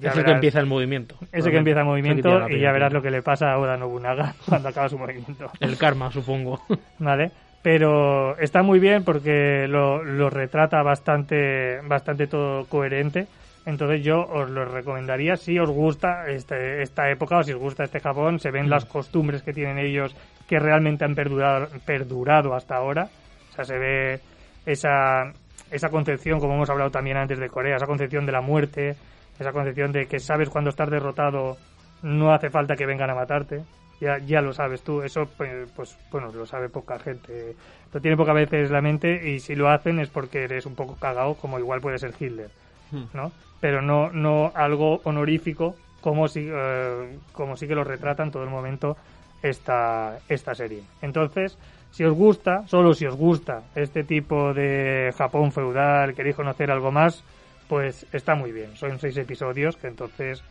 [0.00, 1.16] ya es el que empieza el movimiento.
[1.30, 3.76] es el que empieza el movimiento y ya verás lo que le pasa a Oda
[3.76, 5.50] Nobunaga cuando acaba su movimiento.
[5.60, 6.60] El karma, supongo.
[6.98, 7.32] ¿vale?
[7.62, 13.26] Pero está muy bien porque lo, lo retrata bastante, bastante todo coherente.
[13.66, 17.84] Entonces yo os lo recomendaría si os gusta este, esta época o si os gusta
[17.84, 20.14] este Japón, se ven las costumbres que tienen ellos
[20.46, 23.08] que realmente han perdurado, perdurado hasta ahora.
[23.50, 24.20] O sea, se ve
[24.66, 25.32] esa,
[25.70, 28.96] esa concepción, como hemos hablado también antes de Corea, esa concepción de la muerte,
[29.38, 31.56] esa concepción de que sabes cuando estás derrotado
[32.02, 33.62] no hace falta que vengan a matarte,
[34.00, 37.54] Ya, ya lo sabes tú, eso pues, pues bueno, lo sabe poca gente.
[37.92, 40.96] Lo tiene pocas veces la mente y si lo hacen es porque eres un poco
[40.96, 42.50] cagado, como igual puede ser Hitler,
[42.90, 43.04] Hmm.
[43.14, 43.32] ¿no?
[43.64, 48.44] Pero no, no algo honorífico como si, eh, como sí que lo retrata en todo
[48.44, 48.94] el momento
[49.42, 50.82] esta, esta serie.
[51.00, 51.56] Entonces,
[51.90, 56.92] si os gusta, solo si os gusta este tipo de Japón feudal, queréis conocer algo
[56.92, 57.24] más,
[57.66, 58.76] pues está muy bien.
[58.76, 60.42] Son seis episodios que entonces,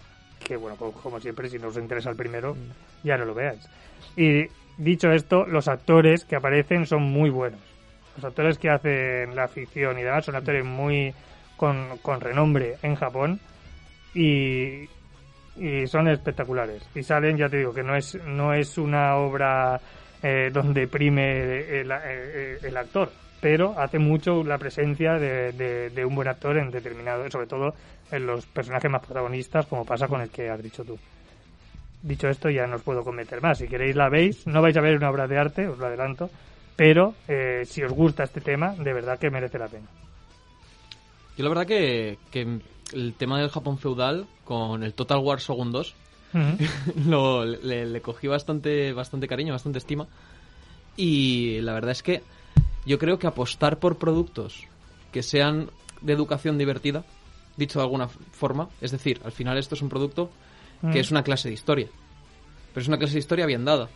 [0.44, 2.58] que bueno, como, como siempre, si no os interesa el primero,
[3.04, 3.70] ya no lo veáis.
[4.18, 4.48] Y
[4.80, 7.62] dicho esto, los actores que aparecen son muy buenos.
[8.16, 11.14] Los actores que hacen la ficción y demás son actores muy
[11.64, 13.40] con, con renombre en Japón
[14.14, 14.84] y,
[15.56, 16.84] y son espectaculares.
[16.94, 19.80] Y salen, ya te digo, que no es, no es una obra
[20.22, 26.28] eh, donde prime el, el- el actor, pero hace mucho la presencia de, un buen
[26.28, 27.74] actor en determinado, sobre todo
[28.12, 30.98] en los personajes más protagonistas, como pasa con el que has dicho tú.
[32.02, 33.58] Dicho esto, ya no os puedo comentar más.
[33.58, 36.30] Si queréis la veis, no vais a ver una obra de arte, os lo adelanto,
[36.76, 39.88] pero eh, si os gusta este tema, de verdad que merece la pena.
[41.38, 42.60] Yo la verdad que, que
[42.94, 45.96] el tema del Japón feudal con el Total War Shogun 2
[46.34, 46.58] Ujú.
[47.10, 50.08] lo, le, le cogí bastante, bastante cariño, bastante estima.
[50.98, 52.22] Y la verdad es que
[52.86, 54.64] yo creo que apostar por productos
[55.12, 55.70] que sean
[56.02, 57.04] de educación divertida,
[57.56, 60.30] dicho de alguna forma, es decir, al final esto es un producto
[60.92, 61.88] que es una clase de historia,
[62.74, 63.88] pero es una clase de historia bien dada.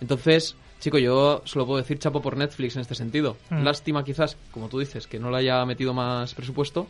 [0.00, 3.36] Entonces, chico, yo solo puedo decir chapo por Netflix en este sentido.
[3.50, 3.62] Mm.
[3.62, 6.86] Lástima quizás, como tú dices, que no le haya metido más presupuesto,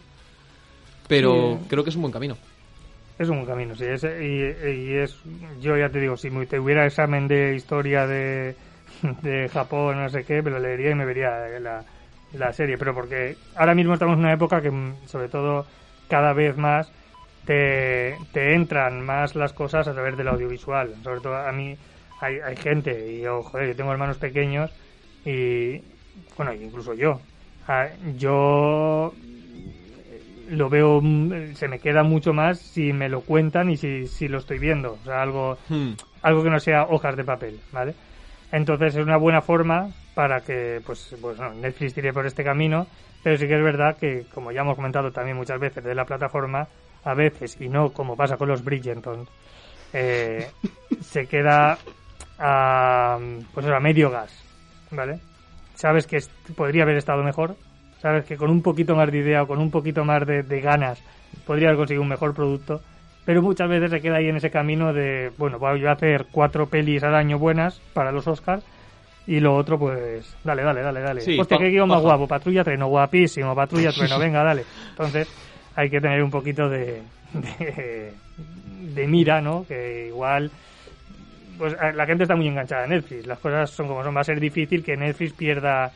[1.09, 1.69] pero Sí.
[1.69, 2.37] creo que es un buen camino.
[3.19, 3.85] Es un buen camino, sí.
[3.85, 5.17] Es, y, y es,
[5.61, 8.57] yo ya te digo, si me- te hubiera examen de historia de,
[9.23, 11.85] de Japón, no sé qué, me lo leería y me vería la,
[12.33, 12.79] la serie.
[12.79, 15.67] Pero porque ahora mismo estamos en una época que, mm, sobre todo,
[16.09, 16.91] cada vez más
[17.45, 20.95] te, te entran más las cosas a través del audiovisual.
[21.05, 21.77] Sobre todo a mí
[22.23, 24.71] hay, hay gente, y yo, joder, yo tengo hermanos pequeños
[25.25, 25.81] y,
[26.37, 27.21] bueno, incluso yo.
[27.69, 29.13] Ah, Yo
[30.51, 34.29] lo veo, mm, se me queda mucho más si me lo cuentan y si, si
[34.29, 34.93] lo estoy viendo.
[35.01, 35.93] O sea, algo, Hmm.
[36.23, 37.95] algo que no sea hojas de papel, ¿vale?
[38.53, 42.87] Entonces es una buena forma para que, pues, pues no, Netflix tire por este camino,
[43.25, 46.05] pero sí que es verdad que, como ya hemos comentado también muchas veces de la
[46.05, 46.69] plataforma,
[47.05, 49.27] a veces, y no como pasa con los Bridgerton,
[49.95, 50.51] eh,
[51.01, 51.79] se queda
[52.43, 53.19] a,
[53.55, 54.33] pues a medio gas,
[54.91, 55.21] ¿vale?
[55.75, 56.19] Sabes que
[56.57, 57.57] podría haber estado mejor,
[58.01, 60.61] sabes que con un poquito más de idea o con un poquito más de, de
[60.61, 61.01] ganas
[61.47, 62.81] podría haber conseguido un mejor producto,
[63.25, 66.67] pero muchas veces se queda ahí en ese camino de, bueno, voy a hacer cuatro
[66.67, 68.65] pelis al año buenas para los Oscars
[69.25, 71.21] y lo otro, pues, dale, dale, dale, dale.
[71.21, 74.65] Sí, Hostia, qué guion más guapo, Patrulla Treno, guapísimo, Patrulla Trueno, venga, dale.
[74.91, 75.29] Entonces,
[75.77, 77.03] hay que tener un poquito de,
[77.33, 78.13] de,
[78.95, 79.65] de mira, ¿no?
[79.65, 80.51] Que igual
[81.59, 83.27] pues la gente está muy enganchada a Netflix.
[83.27, 84.17] Las cosas son como son.
[84.17, 85.93] Va a ser difícil que Netflix pierda.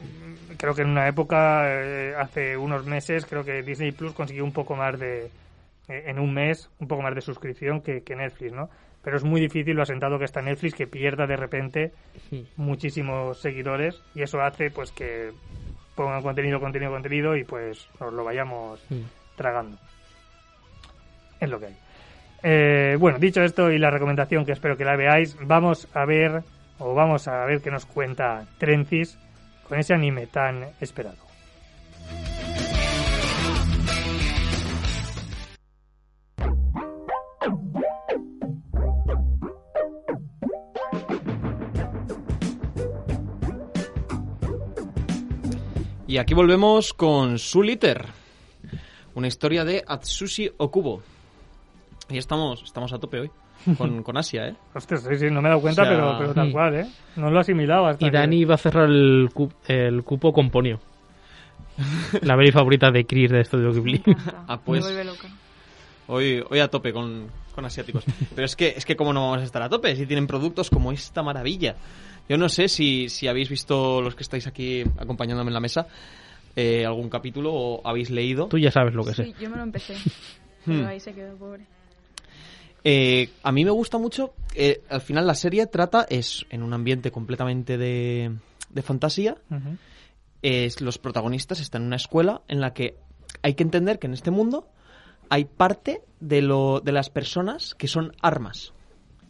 [0.00, 4.44] mm, Creo que en una época, eh, hace unos meses, creo que Disney Plus consiguió
[4.44, 5.30] un poco más de.
[5.88, 8.68] eh, en un mes, un poco más de suscripción que, que Netflix, ¿no?
[9.02, 11.92] Pero es muy difícil lo asentado que está Netflix que pierda de repente
[12.30, 12.46] Sí.
[12.56, 15.32] muchísimos seguidores y eso hace pues que
[15.96, 19.04] pongan contenido, contenido, contenido y pues nos lo vayamos Sí.
[19.36, 19.76] tragando.
[21.40, 21.76] Es lo que hay.
[22.42, 26.42] Eh, bueno, dicho esto y la recomendación que espero que la veáis, vamos a ver
[26.78, 29.18] o vamos a ver qué nos cuenta Trencis
[29.68, 31.22] con ese anime tan esperado.
[46.12, 48.04] Y aquí volvemos con Soul Eater,
[49.14, 51.02] una historia de Atsushi Okubo.
[52.12, 53.30] Y estamos, estamos a tope hoy
[53.78, 54.54] con, con Asia, ¿eh?
[54.74, 56.86] Ostras, sí, sí, no me he dado cuenta, O sea, pero, pero tal cual, ¿eh?
[57.16, 57.52] No lo hasta
[58.06, 60.78] Y que- Dani va a cerrar el, cu- el cupo con Ponio.
[62.22, 64.02] La peli favorita de Chris de Estudio Ghibli.
[64.48, 65.28] Ah, pues- Me vuelve loca.
[66.08, 68.04] Hoy, hoy a tope con, con asiáticos.
[68.34, 70.68] Pero es que, es que cómo no vamos a estar a tope si tienen productos
[70.68, 71.76] como esta maravilla.
[72.28, 75.86] Yo no sé si, si habéis visto los que estáis aquí acompañándome en la mesa
[76.56, 78.46] eh, algún capítulo o habéis leído.
[78.46, 79.24] Tú ya sabes lo que sé.
[79.26, 79.94] Sí, yo me lo empecé.
[80.66, 80.76] Hmm.
[80.76, 81.64] Pero ahí se quedó, pobre.
[82.84, 84.34] Eh, a mí me gusta mucho.
[84.54, 88.32] eh, al final la serie trata es en un ambiente completamente de,
[88.70, 89.36] de fantasía.
[90.42, 92.96] Es- los protagonistas están en una escuela en la que
[93.42, 94.68] hay que entender que en este mundo
[95.30, 98.72] hay parte de, lo, de las personas que son armas.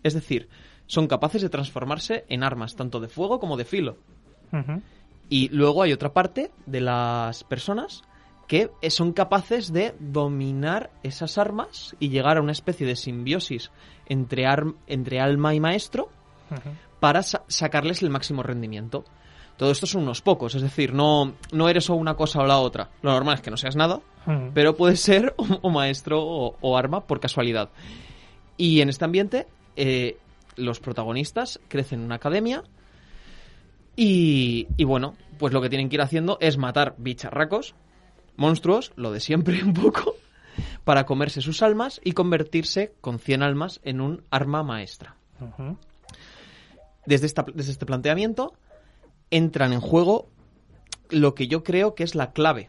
[0.03, 0.49] Es decir,
[0.87, 3.99] son capaces de transformarse en armas, tanto de fuego como de filo.
[5.29, 8.03] Y luego hay otra parte de las personas
[8.46, 13.70] que son capaces de dominar esas armas y llegar a una especie de simbiosis
[14.07, 14.44] entre,
[14.87, 16.09] entre alma y maestro
[17.00, 19.05] para sa- sacarles el máximo rendimiento.
[19.57, 22.59] Todo esto son unos pocos, es decir, no, no eres o una cosa o la
[22.59, 22.90] otra.
[23.02, 24.00] Lo normal es que no seas nada,
[24.55, 27.70] pero puedes ser o, o maestro o, o arma por casualidad.
[28.57, 30.16] Y en este ambiente, eh,
[30.57, 32.64] los protagonistas crecen en una academia
[33.96, 37.74] y, y bueno, pues lo que tienen que ir haciendo es matar bicharracos,
[38.37, 40.14] monstruos, lo de siempre un poco,
[40.85, 45.16] para comerse sus almas y convertirse con 100 almas en un arma maestra.
[47.07, 48.53] Desde, esta- desde este planteamiento
[49.31, 50.29] entran en juego
[51.11, 52.68] lo que yo creo que es la clave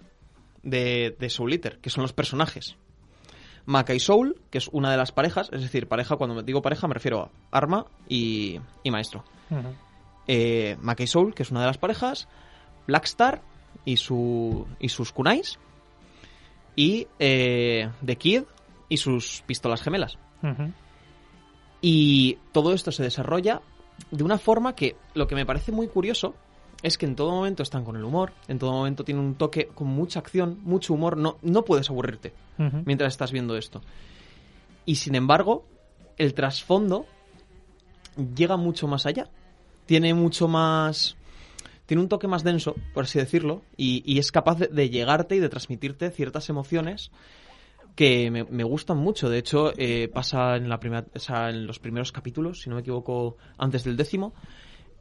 [0.64, 2.76] de, de Soul Eater, que son los personajes.
[3.66, 6.88] Maka y Soul, que es una de las parejas, es decir, pareja, cuando digo pareja
[6.88, 9.24] me refiero a arma y, y maestro.
[10.28, 12.28] Eh, Maka y Soul, que es una de las parejas,
[12.88, 13.42] Blackstar
[13.86, 15.60] y, su, y sus kunais,
[16.76, 18.44] y eh, The Kid
[18.90, 20.18] y sus pistolas gemelas.
[21.82, 23.62] Y todo esto se desarrolla
[24.12, 26.36] de una forma que lo que me parece muy curioso
[26.82, 29.68] es que en todo momento están con el humor, en todo momento tienen un toque
[29.68, 32.34] con mucha acción, mucho humor, no, no puedes aburrirte
[32.86, 33.82] mientras estás viendo esto.
[34.86, 35.66] Y sin embargo,
[36.18, 37.06] el trasfondo
[38.36, 39.30] llega mucho más allá.
[39.86, 41.16] Tiene mucho más...
[41.94, 45.36] Tiene un toque más denso, por así decirlo, y, y es capaz de, de llegarte
[45.36, 47.12] y de transmitirte ciertas emociones
[47.96, 49.30] que me, me gustan mucho.
[49.30, 52.78] De hecho, eh, pasa en, la primera, o sea, en los primeros capítulos, si no
[52.78, 54.34] me equivoco, antes del décimo.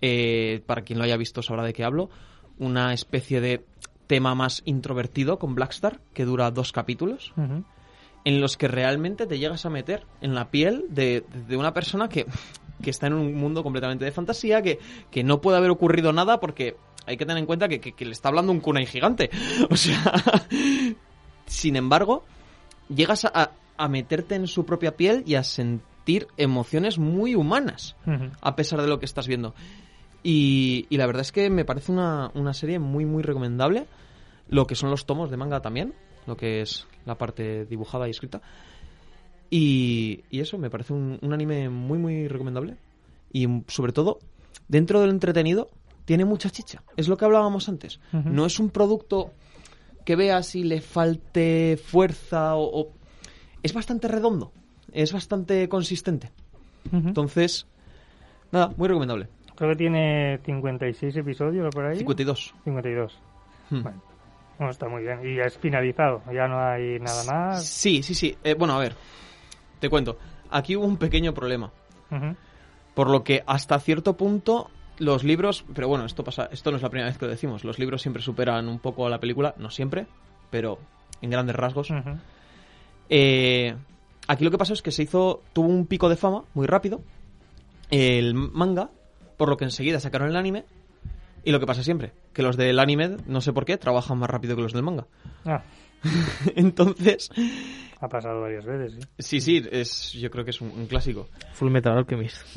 [0.02, 2.10] eh, para quien lo haya visto sabrá de qué hablo.
[2.58, 3.64] Una especie de
[4.06, 7.32] tema más introvertido con Blackstar, que dura dos capítulos
[8.24, 12.08] en los que realmente te llegas a meter en la piel de, de una persona
[12.10, 12.26] que,
[12.82, 14.78] que está en un mundo completamente de fantasía, que,
[15.10, 18.04] que no puede haber ocurrido nada porque hay que tener en cuenta que, que- que
[18.04, 19.30] le está hablando un kunai gigante.
[19.70, 20.12] O sea,
[21.46, 22.24] sin embargo,
[22.88, 27.96] llegas a, a meterte en su propia piel y a sentir emociones muy humanas
[28.40, 29.54] a pesar de lo que estás viendo.
[30.22, 33.86] Y, y la verdad es que me parece una, una serie muy, muy recomendable.
[34.48, 35.94] Lo que son los tomos de manga también,
[36.26, 38.40] lo que es la parte dibujada y escrita.
[39.54, 42.76] Y, y eso, me parece un, un anime muy, muy recomendable.
[43.32, 44.18] Y mm, sobre todo,
[44.66, 45.68] dentro del entretenido,
[46.06, 46.82] tiene mucha chicha.
[46.96, 48.00] Es lo que hablábamos antes.
[48.12, 49.30] No es un producto
[50.06, 52.92] que veas y le falte fuerza o- o...
[53.62, 54.52] Es bastante redondo,
[54.90, 56.30] es bastante consistente.
[56.90, 57.66] Entonces,
[58.52, 59.28] nada, muy recomendable.
[59.54, 61.98] Creo que tiene 56 episodios o por ahí.
[61.98, 62.54] 52.
[62.64, 63.18] 52.
[63.70, 63.82] Hmm.
[63.82, 64.02] Bueno,
[64.58, 65.20] bueno, está muy bien.
[65.24, 66.22] Y ya es finalizado.
[66.32, 67.64] Ya no hay nada más.
[67.66, 68.34] Sí, sí, sí.
[68.42, 68.94] Eh, bueno, a ver,
[69.82, 70.16] te cuento.
[70.48, 71.72] Aquí hubo un pequeño problema.
[72.94, 76.82] Por lo que hasta cierto punto los libros, pero bueno, esto pasa, esto no es
[76.82, 77.64] la primera vez que lo decimos.
[77.64, 80.06] Los libros siempre superan un poco a la película, no siempre,
[80.50, 80.78] pero
[81.20, 81.88] en grandes rasgos.
[83.08, 83.74] Eh,
[84.28, 87.02] aquí lo que pasó es que se hizo, tuvo un pico de fama muy rápido
[87.90, 88.88] el manga,
[89.36, 90.64] por lo que enseguida sacaron el anime.
[91.44, 94.30] Y lo que pasa siempre, que los del anime, no sé por qué, trabajan más
[94.30, 95.08] rápido que los del manga.
[95.44, 95.62] Ah,
[96.56, 97.30] Entonces,
[98.00, 99.00] ha pasado varias veces, sí.
[99.18, 101.28] sí, sí, es, yo creo que es un, un clásico.
[101.54, 102.38] Full Metal Alchemist.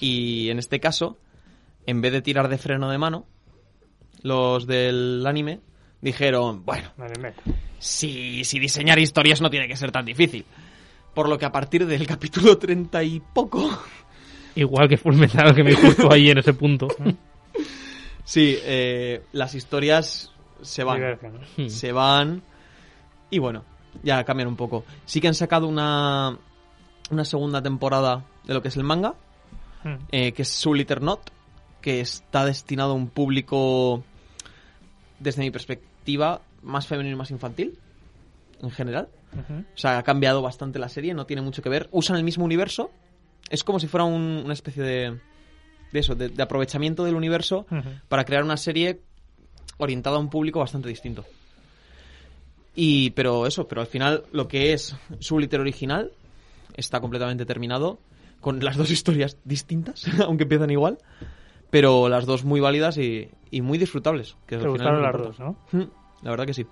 [0.00, 1.18] Y en este caso,
[1.86, 3.26] en vez de tirar de freno de mano,
[4.22, 5.60] los del anime
[6.00, 6.92] dijeron, bueno,
[7.78, 10.44] si, si diseñar historias no tiene que ser tan difícil.
[11.14, 13.70] Por lo que a partir del capítulo 30 y poco,
[14.54, 16.88] Igual que Full Metal Alchemist justo ahí en ese punto.
[18.24, 20.32] sí, eh, las historias
[20.62, 21.18] se van.
[21.56, 21.68] Hmm.
[21.68, 22.42] Se van.
[23.30, 23.64] Y bueno,
[24.02, 24.84] ya cambian un poco.
[25.04, 26.36] Sí que han sacado una,
[27.10, 29.14] una segunda temporada de lo que es el manga,
[29.84, 29.94] Mm.
[30.10, 31.30] eh, que es Soul Eater Not,
[31.80, 34.02] que está destinado a un público,
[35.20, 37.78] desde mi perspectiva, más femenino y más infantil,
[38.60, 39.08] en general.
[39.36, 41.88] O sea, ha cambiado bastante la serie, no tiene mucho que ver.
[41.92, 42.90] Usan el mismo universo.
[43.50, 45.20] Es como si fuera un- una especie de,
[45.92, 47.64] de eso, de, de aprovechamiento del universo
[48.08, 49.00] para crear una serie
[49.78, 51.24] orientada a un público bastante distinto.
[52.74, 56.12] Y, pero eso, pero al final lo que es su liter original
[56.74, 57.98] está completamente terminado
[58.40, 60.98] con las dos historias distintas, aunque empiezan igual,
[61.70, 64.36] pero las dos muy válidas y, y muy disfrutables.
[64.46, 65.56] Que Te al final gustaron las dos, ¿no?
[66.22, 66.66] La verdad que sí.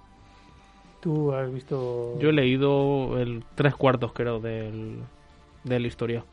[1.00, 2.18] Tú has visto...
[2.20, 5.00] Yo he leído el tres cuartos, creo, del,
[5.64, 6.24] de la historia.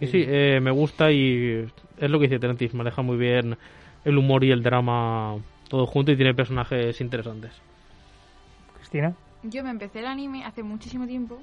[0.00, 1.66] Y sí, eh, me gusta y
[1.98, 3.56] es lo que dice Trentis, maneja muy bien
[4.04, 5.36] el humor y el drama
[5.68, 7.52] todo junto y tiene personajes interesantes.
[8.76, 9.14] Cristina.
[9.42, 11.40] Yo me empecé el anime hace muchísimo tiempo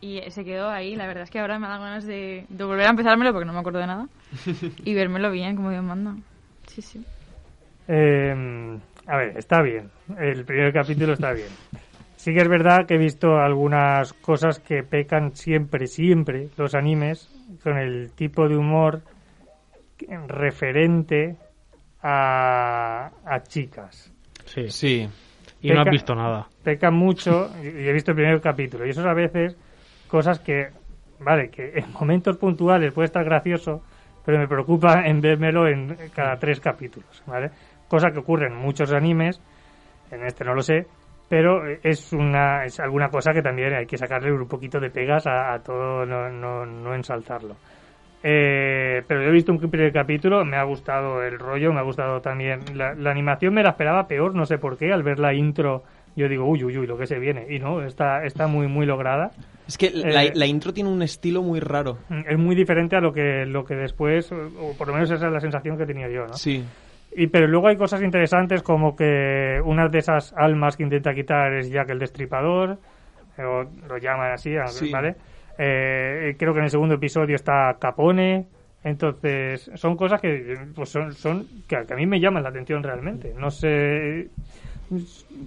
[0.00, 0.96] y se quedó ahí.
[0.96, 3.52] La verdad es que ahora me da ganas de, de volver a empezármelo porque no
[3.52, 4.08] me acuerdo de nada
[4.84, 6.16] y vérmelo bien, como Dios manda.
[6.66, 7.04] Sí, sí.
[7.88, 9.90] Eh, A ver, está bien.
[10.18, 11.48] El primer capítulo está bien.
[12.16, 17.28] Sí que es verdad que he visto algunas cosas que pecan siempre, siempre los animes
[17.62, 19.02] con el tipo de humor
[20.26, 21.36] referente
[22.08, 24.12] a, a chicas.
[24.44, 24.68] Sí.
[24.68, 25.08] Sí.
[25.60, 26.46] Y no has Peca- visto nada.
[26.62, 29.56] Pecan mucho, y y he visto el primer capítulo, y eso es a veces
[30.06, 30.68] cosas que,
[31.20, 33.82] vale, que en momentos puntuales puede estar gracioso,
[34.24, 37.50] pero me preocupa en vérmelo en cada tres capítulos, ¿vale?
[37.88, 39.40] Cosa que ocurre en muchos animes,
[40.10, 40.86] en este no lo sé,
[41.28, 45.26] pero es una es alguna cosa que también hay que sacarle un poquito de pegas
[45.26, 47.56] a, a todo, no, no, no ensalzarlo.
[48.22, 51.82] Eh, pero yo he visto un primer capítulo, me ha gustado el rollo, me ha
[51.82, 55.18] gustado también la, la animación, me la esperaba peor, no sé por qué, al ver
[55.18, 55.84] la intro
[56.16, 58.86] yo digo, uy, uy, uy, lo que se viene, y no, está, está muy, muy
[58.86, 59.32] lograda.
[59.68, 61.98] Es que la, Eh, la intro tiene un estilo muy raro.
[62.26, 65.32] Es muy diferente a lo que, lo que después, o por lo menos esa es
[65.32, 66.32] la sensación que tenía yo, ¿no?
[66.32, 66.64] Sí.
[67.14, 71.52] Y pero luego hay cosas interesantes como que una de esas almas que intenta quitar
[71.52, 72.78] es Jack el Destripador,
[73.36, 74.90] eh, o lo llaman así, Sí.
[74.90, 75.16] ¿vale?
[75.58, 78.46] Eh, creo que en el segundo episodio está Capone,
[78.84, 82.50] entonces son cosas que pues son, son que, a- que a mí me llaman la
[82.50, 83.34] atención realmente.
[83.38, 84.28] No sé,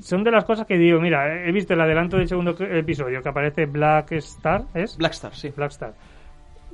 [0.02, 3.30] son de las cosas que digo, mira, he visto el adelanto del segundo episodio que
[3.30, 4.98] aparece Black Star, ¿es?
[4.98, 5.54] Blackstar, sí.
[5.56, 5.94] Blackstar.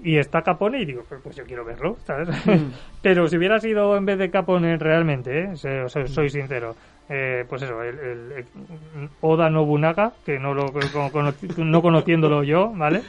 [0.03, 2.27] Y está Capone y digo, pues, yo quiero verlo, ¿sabes?
[2.45, 2.71] Mm.
[3.01, 5.55] Pero si hubiera sido en vez de Capone realmente, ¿eh?
[5.57, 6.75] Se- o sea, soy sincero,
[7.07, 8.45] eh, pues eso, el, el- el
[9.21, 10.73] Oda Nobunaga, que no lo
[11.11, 13.01] cono- no conociéndolo yo, ¿vale?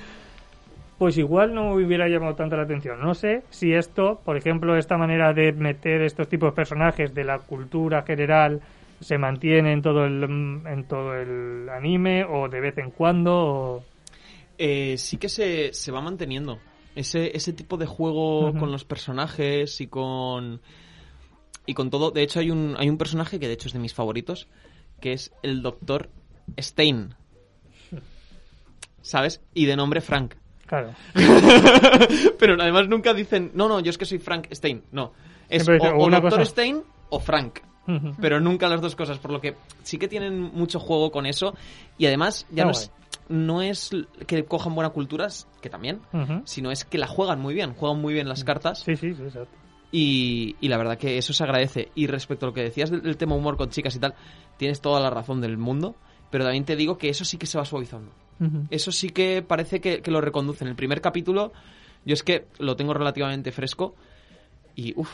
[0.98, 3.00] Pues igual no me hubiera llamado tanto la atención.
[3.00, 7.24] No sé si esto, por ejemplo, esta manera de meter estos tipos de personajes de
[7.24, 8.62] la cultura general
[9.00, 13.84] se mantiene en todo el en todo el anime o de vez en cuando o...
[14.58, 16.58] Eh, sí que se, se va manteniendo.
[16.94, 20.62] Ese, ese tipo de juego con los personajes y con.
[21.66, 22.10] Y con todo.
[22.10, 24.48] De hecho, hay un, hay un personaje que de hecho es de mis favoritos.
[24.98, 26.08] Que es el Doctor
[26.58, 27.14] Stein.
[29.02, 29.42] ¿Sabes?
[29.52, 30.36] Y de nombre Frank.
[30.66, 30.90] Claro.
[32.38, 34.82] Pero además nunca dicen, no, no, yo es que soy Frank Stein.
[34.92, 35.12] No.
[35.48, 37.60] Es o, o Doctor cosa- Stein o Frank.
[38.20, 39.54] Pero nunca las dos cosas, por lo que
[39.84, 41.54] sí que tienen mucho juego con eso.
[41.98, 42.90] Y además, ya no es,
[43.28, 43.90] no es
[44.26, 45.28] que cojan buena cultura,
[45.62, 46.00] que también,
[46.46, 48.80] sino es que la juegan muy bien, juegan muy bien las cartas.
[48.80, 49.56] Sí, sí, sí, exacto.
[49.92, 51.90] Y, y la verdad que eso se agradece.
[51.94, 54.14] Y respecto a lo que decías del, del tema humor con chicas y tal,
[54.56, 55.94] tienes toda la razón del mundo.
[56.30, 58.10] Pero también te digo que eso sí que se va suavizando.
[58.70, 60.62] Eso sí que parece que, que lo reconduce.
[60.64, 61.52] En el primer capítulo,
[62.04, 63.94] yo es que lo tengo relativamente fresco.
[64.74, 65.10] Y uff,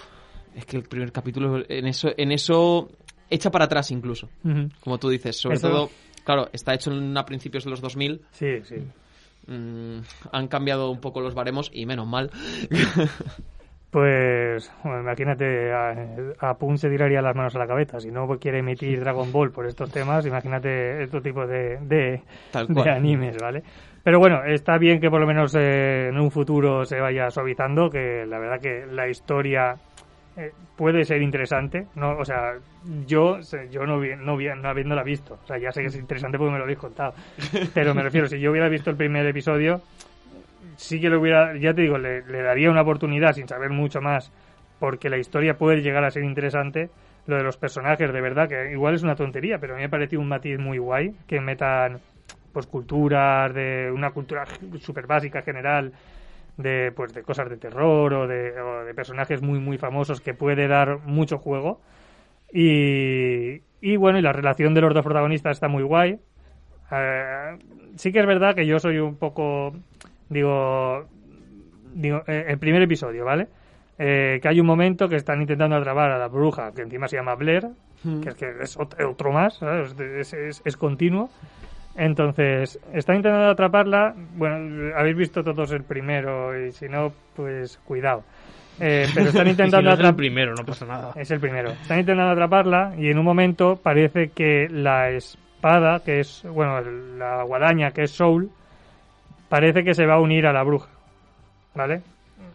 [0.57, 2.91] es que el primer capítulo en eso, en eso
[3.31, 4.29] echa para atrás incluso.
[4.45, 4.69] Ujú.
[4.81, 5.91] Como tú dices, sobre Eso- todo,
[6.25, 8.23] claro, está hecho en, a principios de los 2000.
[8.33, 8.75] Sí, sí.
[9.47, 9.99] mm,
[10.33, 12.31] han cambiado un poco los baremos y menos mal.
[13.93, 15.95] Pues, bueno, imagínate, a,
[16.41, 18.01] a Pun se tiraría las manos a la cabeza.
[18.01, 22.23] Si no quiere emitir Dragon Ball por estos temas, imagínate estos tipos de, de,
[22.85, 23.63] de animes, ¿vale?
[24.03, 27.91] Pero bueno, está bien que por lo menos eh, en un futuro se vaya suavizando,
[27.91, 29.77] que la verdad que la historia
[30.39, 31.89] eh, puede ser interesante.
[31.95, 32.55] No, o sea,
[33.07, 33.41] yo,
[33.71, 36.39] yo no, vi- no, vi- no habiéndola visto, o sea, ya sé que es interesante
[36.39, 37.13] porque me lo habéis contado.
[37.75, 39.83] Pero me refiero, si yo hubiera visto el primer episodio,
[40.77, 44.01] sí que lo hubiera, ya te digo, le, le daría una oportunidad sin saber mucho
[44.01, 44.33] más,
[44.79, 46.91] porque la historia puede llegar a ser interesante.
[47.27, 49.87] Lo de los personajes, de verdad, que igual es una tontería, pero a mí me
[49.87, 52.01] ha parecido un matiz muy guay, que metan
[52.53, 54.45] pues culturas, de una cultura
[54.81, 55.93] súper básica general,
[56.57, 60.35] de pues de cosas de terror o de, o de personajes muy muy famosos que
[60.35, 61.81] puede dar mucho juego.
[62.53, 66.19] Y, y bueno, y la relación de los dos protagonistas está muy guay.
[66.91, 67.57] Eh,
[67.97, 69.73] sí que es verdad que yo soy un poco,
[70.29, 71.07] digo,
[71.95, 73.49] digo eh, el primer episodio, ¿vale?
[73.99, 77.17] Eh, que hay un momento que están intentando atrapar a la bruja, que encima se
[77.17, 77.69] llama Blair,
[78.23, 79.95] que es que es ot- otro más, ¿sabes?
[80.01, 81.31] Es, es- es continuo.
[81.95, 84.15] Entonces, están intentando atraparla.
[84.35, 88.25] Bueno, habéis visto todos el primero y si no, pues cuidado.
[88.81, 90.17] Eh, pero están Y si intentando no es el atrapar.
[90.17, 91.13] primero, no pasa nada.
[91.17, 91.71] Es el primero.
[91.73, 97.43] Están intentando atraparla y en un momento parece que la espada, que es, bueno, la
[97.43, 98.51] guadaña, que es Soul,
[99.53, 100.89] parece que se va a unir a la bruja.
[101.75, 102.01] ¿Vale?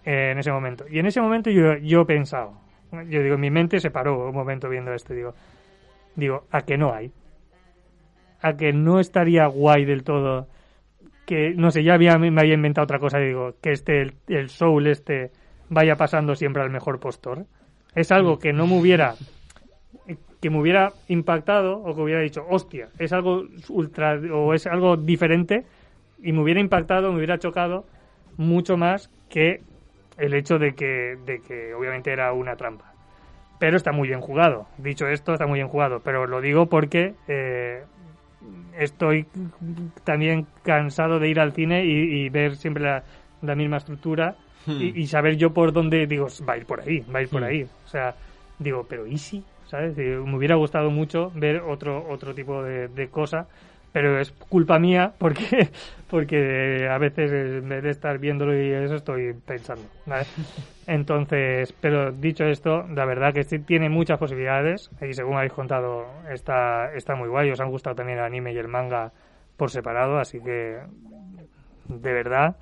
[0.03, 0.85] Eh, en ese momento.
[0.89, 2.53] Y en ese momento yo, yo he pensado,
[2.91, 5.13] yo digo, mi mente se paró un momento viendo esto.
[5.13, 5.35] Digo,
[6.15, 7.11] digo, ¿a que no hay?
[8.41, 10.47] ¿A que no estaría guay del todo?
[11.27, 13.19] Que, no sé, ya había, me había inventado otra cosa.
[13.19, 15.29] Digo, que este, el, el Soul este,
[15.69, 17.45] vaya pasando siempre al mejor postor.
[17.93, 19.13] Es algo que no me hubiera
[20.41, 24.95] que me hubiera impactado o que hubiera dicho, hostia, es algo ultra o es algo
[24.95, 25.65] diferente
[26.22, 27.86] y me hubiera impactado, me hubiera chocado
[28.38, 29.61] mucho más que
[30.18, 32.93] el hecho de que, de que obviamente era una trampa.
[33.59, 34.68] pero está muy bien jugado.
[34.78, 37.84] Dicho esto, está muy bien jugado, pero lo digo porque eh,
[38.80, 39.28] estoy
[40.03, 43.03] también cansado de ir al cine y, y ver siempre la,
[43.41, 44.80] la misma estructura Hmm.
[44.82, 47.30] y, y saber yo por dónde digo, va a ir por ahí, va a ir
[47.30, 47.45] por Hmm.
[47.45, 47.63] ahí.
[47.63, 48.15] O sea,
[48.59, 49.43] digo, pero ¿y si?
[49.65, 49.97] ¿Sabes?
[49.97, 53.47] Eh, Me hubiera gustado mucho ver otro, otro tipo de, de cosa,
[53.97, 55.69] pero es culpa mía porque,
[56.07, 59.89] porque a veces eh, en vez de estar viéndolo y eso estoy pensando.
[60.05, 60.23] ¿vale?
[60.85, 66.05] Entonces, pero dicho esto, la verdad que sí tiene muchas posibilidades y según habéis contado
[66.31, 67.49] está, está muy guay.
[67.49, 69.11] Os han gustado también el anime y el manga
[69.57, 70.77] por separado, así que
[71.87, 72.55] de verdad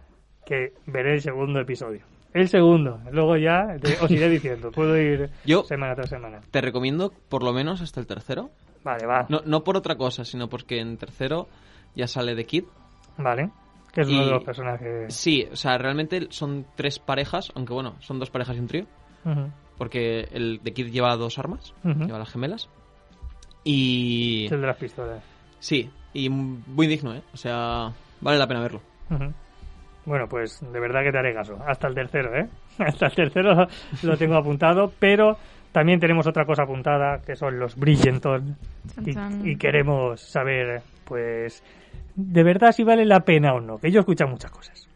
[0.46, 2.06] que veré el segundo episodio.
[2.34, 6.40] El segundo, luego ya te- os iré diciendo, puedo ir Yo- semana tras semana.
[6.52, 8.52] Te recomiendo por lo menos hasta el tercero.
[8.86, 9.26] Vale, va.
[9.30, 11.50] No, no por otra cosa, sino porque en tercero
[11.96, 12.66] ya sale The Kid.
[13.18, 13.50] Vale.
[13.92, 15.14] Que es uno de los personajes.
[15.14, 18.86] Sí, o sea, realmente son tres parejas, aunque bueno, son dos parejas y un trío.
[19.78, 22.70] Porque el The Kid lleva dos armas, lleva las gemelas.
[23.64, 24.46] Y...
[24.46, 25.24] Es el de las pistolas.
[25.60, 27.24] Sí, y muy digno, ¿eh?
[27.34, 28.82] O sea, vale la pena verlo.
[29.10, 29.34] Ujú.
[30.06, 31.58] Bueno, pues de verdad que te haré caso.
[31.66, 32.48] Hasta el tercero, ¿eh?
[32.80, 33.68] Hasta el tercero
[34.04, 35.38] lo tengo apuntado, pero
[35.72, 38.56] también tenemos otra cosa apuntada, que son los Bridgerton.
[39.44, 41.64] Y, y queremos saber, pues,
[42.16, 44.88] de verdad si vale la pena o no, que yo escucho muchas cosas.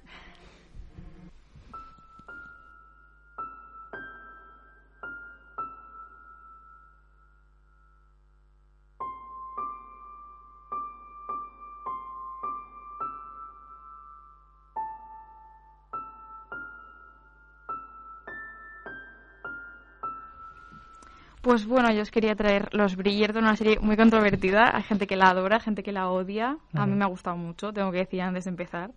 [21.50, 24.70] Pues bueno, yo os quería traer Los Bridgerton, una serie muy controvertida.
[24.78, 26.58] Hay gente que la adora, gente que la odia.
[26.76, 28.92] A mí me ha gustado mucho, tengo que decir antes de empezar.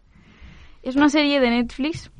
[0.83, 2.11] Es una serie de Netflix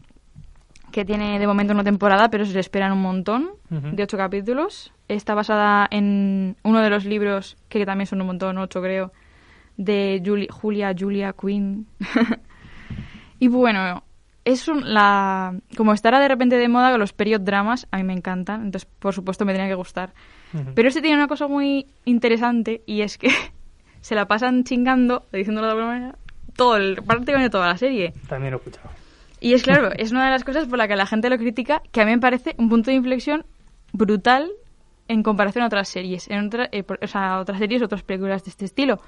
[0.91, 4.91] que tiene de momento una temporada, pero se le esperan un montón, de ocho capítulos.
[5.07, 9.13] Está basada en uno de los libros, que también son un montón, ocho creo,
[9.77, 11.87] de Juli- Julia Julia Quinn.
[13.39, 14.03] y bueno,
[14.45, 18.13] es un- la como estará de repente de moda los period dramas, a mí me
[18.13, 20.13] encantan, entonces por supuesto me tenía que gustar.
[20.75, 23.29] Pero este tiene una cosa muy interesante y es que
[24.01, 26.19] se la pasan chingando, diciéndolo de alguna manera,
[26.57, 28.13] todo el, prácticamente toda la serie.
[28.29, 28.91] También lo he escuchado.
[29.41, 31.83] Y es claro, es una de las cosas por la que la gente lo critica,
[31.91, 33.45] que a mí me parece un punto de inflexión
[33.93, 34.51] brutal
[35.09, 38.45] en comparación a otras series, en otra- eh, por- o sea, otras series, otras películas
[38.45, 39.01] de este estilo.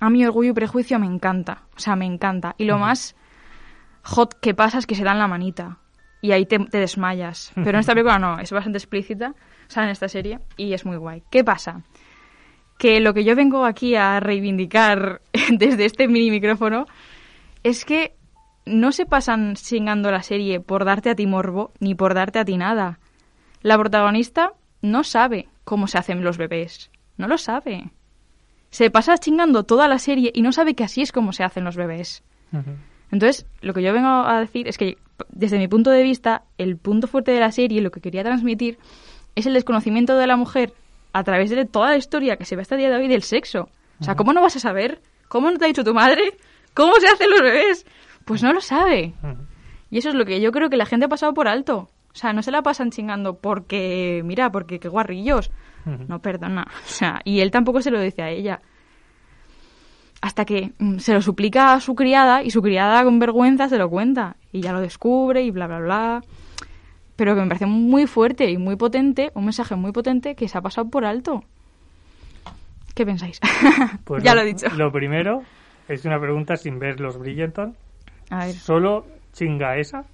[0.00, 2.54] A mí Orgullo y Prejuicio me encanta, o sea, me encanta.
[2.58, 3.14] Y lo más
[4.02, 5.78] hot que pasa es que se dan la manita
[6.20, 7.52] y ahí te, te desmayas.
[7.54, 10.84] Pero en esta película no, es bastante explícita, o sea, en esta serie, y es
[10.84, 11.22] muy guay.
[11.30, 11.82] ¿Qué pasa?
[12.78, 15.20] Que lo que yo vengo aquí a reivindicar
[15.50, 16.86] desde este mini micrófono
[17.62, 18.14] es que
[18.66, 22.44] no se pasan chingando la serie por darte a ti morbo ni por darte a
[22.44, 22.98] ti nada.
[23.62, 26.90] La protagonista no sabe cómo se hacen los bebés.
[27.16, 27.90] No lo sabe.
[28.70, 31.64] Se pasa chingando toda la serie y no sabe que así es como se hacen
[31.64, 32.22] los bebés.
[33.12, 34.98] Entonces, lo que yo vengo a decir es que,
[35.30, 38.78] desde mi punto de vista, el punto fuerte de la serie, lo que quería transmitir,
[39.34, 40.72] es el desconocimiento de la mujer
[41.12, 43.22] a través de toda la historia que se ve hasta el día de hoy del
[43.22, 43.68] sexo.
[44.00, 45.02] O sea, ¿cómo no vas a saber?
[45.28, 46.34] ¿Cómo no te ha dicho tu madre?
[46.74, 47.86] ¿Cómo se hacen los bebés?
[48.24, 49.12] Pues no lo sabe.
[49.90, 51.88] Y eso es lo que yo creo que la gente ha pasado por alto.
[52.12, 55.50] O sea, no se la pasan chingando porque, mira, porque qué guarrillos.
[55.84, 56.66] No, perdona.
[56.68, 58.60] O sea, y él tampoco se lo dice a ella.
[60.20, 63.78] Hasta que mm, se lo suplica a su criada y su criada con vergüenza se
[63.78, 64.36] lo cuenta.
[64.52, 66.22] Y ya lo descubre y bla, bla, bla.
[67.16, 70.56] Pero que me parece muy fuerte y muy potente, un mensaje muy potente que se
[70.56, 71.44] ha pasado por alto.
[72.94, 73.40] ¿Qué pensáis?
[74.04, 74.66] Pues ya lo he dicho.
[74.76, 75.42] Lo primero
[75.88, 77.16] es una pregunta sin ver los.
[78.30, 78.54] A ver.
[78.54, 80.04] ¿Solo chinga esa?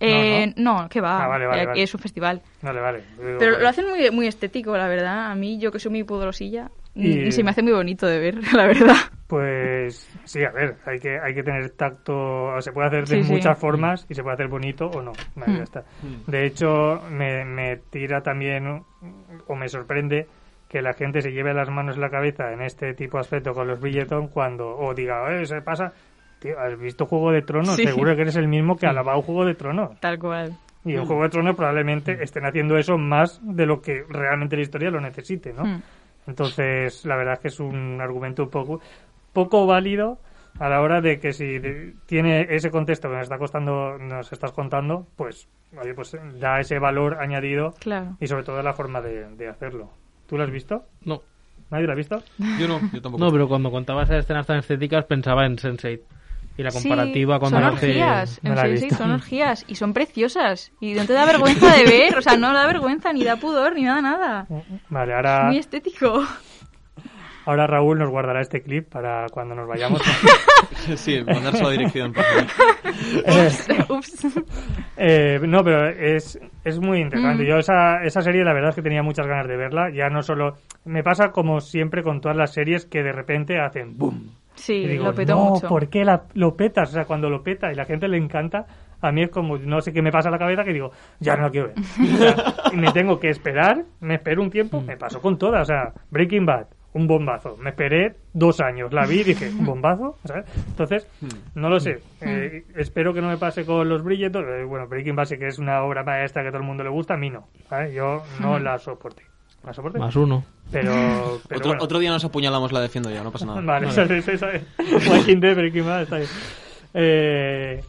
[0.00, 1.24] Eh, no, que va.
[1.24, 1.82] Ah, vale, vale, eh, vale.
[1.82, 2.40] Es un festival.
[2.62, 3.04] Vale, vale.
[3.38, 5.30] Pero lo hacen muy, muy estético, la verdad.
[5.30, 8.18] A mí, yo que soy muy pudorosilla, Y- mm, se me hace muy bonito de
[8.18, 8.96] ver, la verdad.
[9.26, 13.24] Pues sí, a ver, hay que, hay que tener tacto, se puede hacer de Sí,
[13.24, 13.32] sí.
[13.32, 15.12] muchas formas y se puede hacer bonito o no.
[15.36, 15.56] Vale, Mm.
[15.58, 15.84] ya está.
[16.26, 18.82] De hecho, me, me tira también
[19.46, 20.26] o me sorprende
[20.68, 23.52] que la gente se lleve las manos en la cabeza en este tipo de aspecto
[23.52, 25.92] con los Bridgerton cuando, o diga, eh, se pasa,
[26.40, 27.76] tío, ¿has visto Juego de Tronos?
[27.76, 27.84] Sí.
[27.86, 29.98] Seguro que eres el mismo que ha alabado Juego de Tronos.
[30.00, 30.56] Tal cual.
[30.84, 34.62] Y en Juego de Tronos probablemente estén haciendo eso más de lo que realmente la
[34.62, 35.64] historia lo necesite, ¿no?
[35.64, 35.82] Mm.
[36.28, 38.80] Entonces, la verdad es que es un argumento un poco,
[39.32, 40.18] poco válido
[40.60, 41.60] a la hora de que si
[42.06, 45.48] tiene ese contexto que nos está costando, nos estás contando, pues,
[45.80, 48.16] oye, pues da ese valor añadido Claro.
[48.20, 49.90] y sobre todo la forma de, de hacerlo.
[50.26, 50.84] ¿Tú lo has visto?
[51.04, 51.22] No,
[51.70, 52.22] ¿Nadie lo ha visto?
[52.58, 53.24] Yo no, yo tampoco.
[53.24, 56.00] no, pero cuando contabas esas escenas tan estéticas pensaba en Sense8.
[56.58, 57.86] Y la Sí, comparativa cuando son nace...
[57.88, 58.94] orgías, No la sí, visto.
[58.96, 62.52] son orgías y son preciosas y no te da vergüenza de ver, o sea, no
[62.52, 64.46] da vergüenza ni da pudor ni nada nada.
[64.90, 66.22] Vale, ahora, Muy estético.
[67.46, 70.02] ahora Raúl nos guardará este clip para cuando nos vayamos.
[70.96, 72.12] sí, mandárselo a dirección.
[72.12, 73.96] por favor.
[73.98, 74.26] Ups.
[74.96, 77.44] Eh, no, pero es, es muy interesante.
[77.44, 77.46] Mm.
[77.46, 79.90] Yo esa, esa serie la verdad es que tenía muchas ganas de verla.
[79.94, 80.56] Ya no solo...
[80.84, 84.32] Me pasa como siempre con todas las series que de repente hacen ¡boom!
[84.58, 85.68] Sí, digo, lo petó no, mucho.
[85.68, 86.90] ¿por qué la- lo petas?
[86.90, 88.66] O sea, cuando lo peta y la gente le encanta,
[89.00, 90.90] a mí es como, no sé qué me pasa a la cabeza que digo,
[91.20, 91.76] ya no la quiero ver.
[92.14, 95.62] O sea, y me tengo que esperar, me espero un tiempo, me pasó con todas.
[95.62, 97.56] O sea, Breaking Bad, un bombazo.
[97.58, 100.16] Me esperé dos años, la vi y dije, ¿un bombazo?
[100.24, 100.44] ¿Sabes?
[100.68, 101.06] Entonces,
[101.54, 102.00] no lo sé.
[102.20, 104.44] Eh, espero que no me pase con los Bridgerton.
[104.48, 106.82] Eh, bueno, Breaking Bad sí que es una obra maestra que a todo el mundo
[106.82, 107.46] le gusta, a mí no.
[107.70, 107.92] ¿vale?
[107.94, 109.22] Yo no la soporté.
[109.68, 109.98] ¿La soporté?
[109.98, 110.44] Más uno.
[110.72, 110.92] Pero,
[111.48, 111.84] pero otro, bueno.
[111.84, 113.60] otro día nos apuñalamos, la defiendo yo, no pasa nada.
[113.60, 114.62] Vale, eso es, eso es.
[115.08, 116.28] Walking Dead, Breaking Bad, está bien.
[116.94, 117.84] Eh,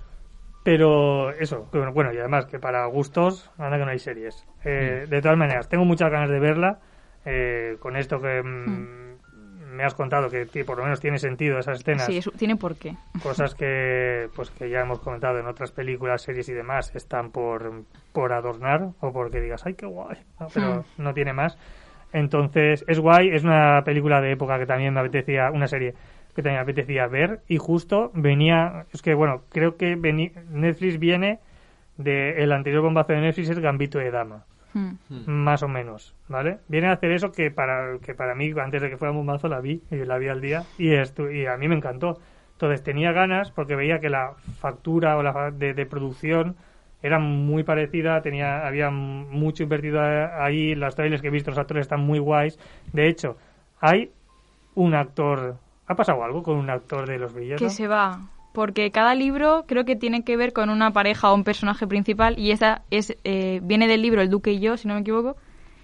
[0.64, 4.46] pero eso, bueno, bueno, y además que para gustos, anda que no hay series.
[4.66, 5.10] Eh, Mm.
[5.10, 6.80] De todas maneras, tengo muchas ganas de verla.
[7.26, 8.99] eh, con esto que mm,
[9.80, 12.06] me has contado, que por lo menos tiene sentido esas escenas.
[12.06, 12.98] Sí, eso tiene por qué.
[13.24, 17.86] Cosas que, pues, que ya hemos comentado en otras películas, series y demás, están por,
[18.12, 20.18] por adornar o porque digas, ¡ay, qué guay!
[20.54, 21.58] Pero no tiene más.
[22.12, 25.94] Entonces, es guay, es una película de época que también me apetecía, una serie
[26.36, 31.40] que también me apetecía ver y justo venía, es que bueno, creo que Netflix viene
[31.96, 34.94] de el anterior bombazo de Netflix es Gambito de Dama, Hmm.
[35.26, 36.60] más o menos, ¿vale?
[36.68, 39.60] Viene a hacer eso que para que para mí antes de que fuera bombazo la
[39.60, 42.20] vi y la vi al día y esto y a mí me encantó.
[42.54, 46.56] Entonces tenía ganas porque veía que la factura o la fa- de, de producción
[47.02, 51.84] era muy parecida, tenía había mucho invertido ahí, las trailers que he visto, los actores
[51.84, 52.60] están muy guays.
[52.94, 53.38] De hecho,
[53.80, 54.12] hay
[54.76, 55.56] un actor,
[55.88, 57.62] ¿ha pasado algo con un actor de los billetes?
[57.62, 58.20] Que se va.
[58.54, 62.38] Porque cada libro creo que tiene que ver con una pareja o un personaje principal
[62.40, 65.38] y esa es eh, viene del libro El Duque y yo, si no me equivoco.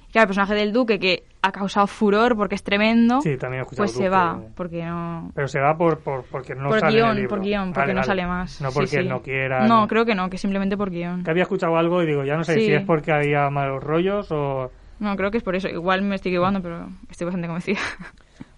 [0.10, 3.60] Y claro, el personaje del Duque que ha causado furor porque es tremendo, Sí, también
[3.60, 4.10] he escuchado pues se Duque.
[4.10, 4.42] va.
[4.56, 5.32] Porque no...
[5.36, 7.30] Pero se va por, por porque no por sale en el guion, libro.
[7.30, 8.08] por guion, porque Vale, no vale.
[8.08, 8.62] sale más.
[8.62, 9.08] No Sí, porque sí.
[9.08, 9.68] no quiera.
[9.68, 11.24] No, creo que no, que simplemente por guion.
[11.24, 12.62] Que había escuchado algo y digo, ya no sé Sí.
[12.62, 14.72] si es porque había malos rollos o...
[15.00, 15.68] No, creo que es por eso.
[15.68, 17.80] Igual me estoy equivocando, pero estoy bastante convencida.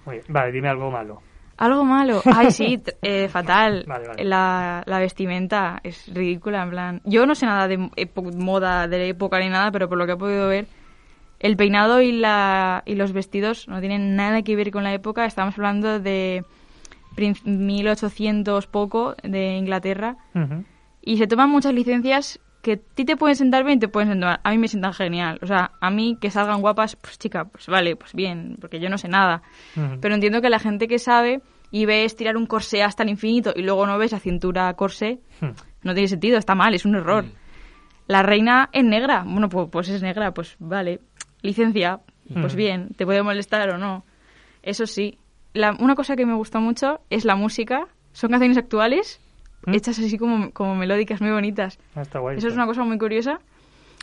[0.05, 0.26] Muy bien.
[0.30, 1.22] Vale, dime algo malo.
[1.58, 2.22] Algo malo.
[2.26, 3.84] Ay, sí, eh, fatal.
[3.88, 4.24] Vale, vale.
[4.24, 7.01] La, la vestimenta es ridícula, en plan.
[7.03, 7.78] Yo no sé nada de
[8.36, 10.68] moda de la época ni nada, pero por lo que he podido ver,
[11.39, 15.26] el peinado y, la, y los vestidos no tienen nada que ver con la época.
[15.26, 16.43] Estamos hablando de
[17.16, 20.18] prin- 1800 poco de Inglaterra.
[21.01, 24.10] Y se toman muchas licencias que a ti te pueden sentar bien y te pueden
[24.10, 24.39] sentar.
[24.43, 25.39] A mí me sientan genial.
[25.41, 28.89] O sea, a mí que salgan guapas, pues chica, pues vale, pues bien, porque yo
[28.89, 29.41] no sé nada.
[30.01, 31.41] Pero entiendo que la gente que sabe
[31.72, 35.20] y ve estirar un corsé hasta el infinito y luego no ves la cintura corsé,
[35.41, 35.51] Hmm.
[35.84, 37.26] no tiene sentido, está mal, es un error.
[38.08, 41.01] La reina es negra, bueno, pues, pues es negra, pues vale.
[41.41, 41.99] Licencia,
[42.34, 42.58] pues Hmm.
[42.58, 44.05] bien, te puede molestar o no.
[44.64, 45.18] Eso sí.
[45.53, 47.88] La- una cosa que me gusta mucho es la música.
[48.14, 49.22] Son canciones actuales,
[49.68, 49.76] ¿Mm?
[49.76, 51.78] hechas así como, como melódicas, muy bonitas.
[51.95, 52.38] Ah, Está guay.
[52.38, 52.63] Eso es está.
[52.63, 53.39] una cosa muy curiosa.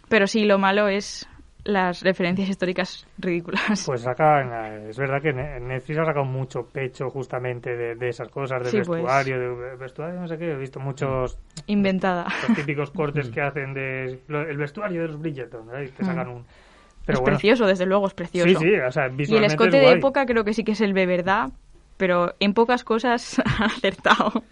[0.09, 1.27] Pero sí, lo malo es
[1.65, 3.85] las referencias históricas ridículas.
[3.87, 4.53] Pues sacan,
[4.91, 8.71] es verdad que Ne- Netflix ha sacado mucho pecho justamente de, de esas cosas, del
[8.71, 9.03] Sí, pues.
[9.03, 12.27] vestuario, de vestuario, no sé qué, he visto muchos Inventada.
[12.47, 15.91] los típicos cortes que hacen de lo- el vestuario de los Bridgerton, ¿eh?
[15.97, 16.45] que sacan un...
[17.07, 18.49] Pero es bueno, precioso, desde luego, es precioso.
[18.61, 20.73] sí, sí, o sea, y el visualmente escote es de época creo que sí que
[20.73, 21.49] es el de verdad,
[21.97, 24.45] pero en pocas cosas han acertado.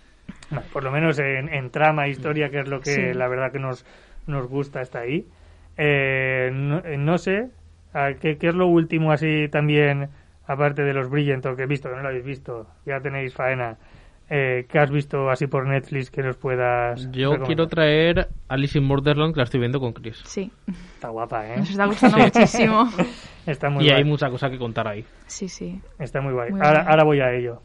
[0.53, 3.13] Bueno, por lo menos en, en trama, historia, que es lo que Sí.
[3.15, 3.85] la verdad que nos,
[4.27, 5.27] nos gusta, está ahí.
[5.77, 7.49] Eh, no, eh, no sé,
[7.95, 10.09] a ver, ¿qué, qué es lo último así también,
[10.47, 13.77] aparte de los Bridgerton que he visto, que no lo habéis visto, ya tenéis faena,
[14.29, 17.47] eh, ¿qué has visto así por Netflix que nos puedas Yo recomendar?
[17.47, 20.23] quiero traer Alice in Borderland, que la estoy viendo con Chris.
[20.27, 20.51] Sí,
[20.95, 21.57] Está guapa, ¿eh?
[21.57, 22.89] nos está gustando muchísimo.
[23.47, 23.99] Está muy Y guay.
[23.99, 25.05] hay mucha cosa que contar ahí.
[25.27, 25.81] Sí, sí.
[25.99, 26.51] Está muy guay.
[26.51, 26.91] Muy ahora, guay.
[26.91, 27.61] ahora voy a ello.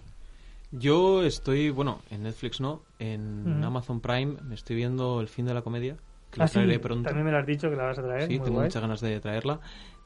[0.72, 3.64] Yo estoy, bueno, en Netflix no, en.
[3.64, 5.96] Amazon Prime me estoy viendo El fin de la comedia,
[6.32, 7.04] que la Ah, sí, traeré pronto.
[7.08, 8.24] también me lo has dicho que la vas a traer.
[8.24, 8.66] Sí, muy tengo guay.
[8.68, 9.60] muchas ganas de traerla,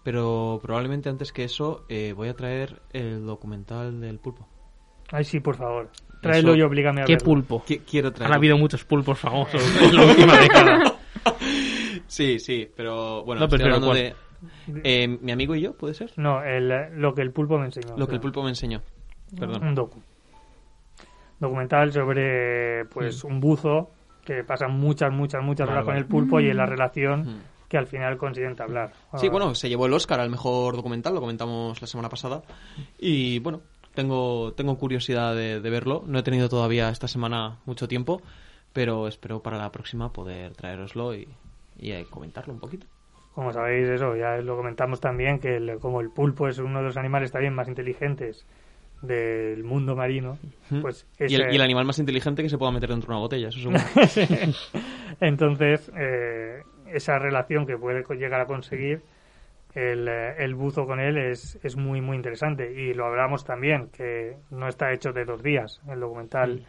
[0.03, 4.47] pero probablemente antes que eso eh, voy a traer el documental del pulpo.
[5.11, 5.89] Ay, sí, por favor.
[6.21, 7.25] Tráelo Eso- y oblígame a ¿Qué verlo.
[7.25, 7.63] pulpo?
[7.67, 8.31] Qui- quiero traer.
[8.31, 10.83] Han habido muchos pulpos famosos en la última década.
[12.07, 14.13] Sí, sí, pero bueno, No, pero estoy hablando de
[14.83, 16.11] eh, mi amigo y yo, ¿puede ser?
[16.17, 16.67] No, el,
[16.99, 17.95] lo que el pulpo me enseñó.
[17.95, 18.81] Lo que el pulpo me enseñó.
[19.39, 19.63] Perdón.
[19.63, 20.01] Un docu.
[21.41, 23.91] Documental sobre pues un buzo
[24.23, 27.41] que pasa muchas, muchas, muchas Vale, horas con el pulpo y en la relación Mm.
[27.67, 28.91] que al final consigue entablar.
[29.17, 32.43] Sí, bueno, se llevó el Oscar al mejor documental, lo comentamos la semana pasada.
[32.99, 33.61] Y bueno,
[33.95, 36.03] tengo, tengo curiosidad de, de verlo.
[36.05, 38.21] No he tenido todavía esta semana mucho tiempo,
[38.73, 41.27] pero espero para la próxima poder traeroslo y,
[41.79, 42.85] y eh, comentarlo un poquito.
[43.33, 46.85] Como sabéis, eso, ya lo comentamos también, que el- como el pulpo es uno de
[46.85, 48.45] los animales también más inteligentes
[49.01, 50.37] del mundo marino,
[50.81, 53.13] pues y, el, ese- y el animal más inteligente que se pueda meter dentro de
[53.13, 53.69] una botella, eso.
[55.19, 56.61] Entonces, eh,
[56.93, 59.01] esa relación que puede llegar a conseguir
[59.75, 62.71] el, eh, el buzo con él es, es muy, muy interesante.
[62.71, 65.81] Y lo hablamos también, que no está hecho de dos días.
[65.89, 66.63] El documental,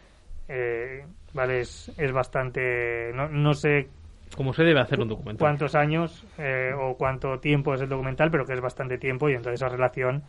[0.49, 1.05] eh,
[1.35, 3.11] vale, es, es bastante...
[3.15, 3.89] No, no sé
[4.37, 5.41] Como se debe hacer un documental.
[5.45, 9.35] cuántos años eh, o cuánto tiempo es el documental, pero que es bastante tiempo y
[9.35, 10.23] entonces esa relación,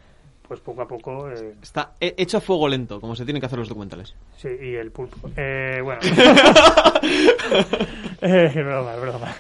[0.54, 1.32] pues poco a poco...
[1.32, 4.14] eh, Está he- hecho a fuego lento, como se tienen que hacer los documentales.
[4.38, 5.18] Sí, y el pulpo.
[5.36, 6.00] Eh, bueno.
[8.22, 9.36] eh, broma, broma.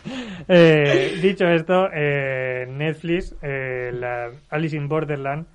[0.47, 5.45] Eh, dicho esto, eh, Netflix, eh, la Alice in Borderland,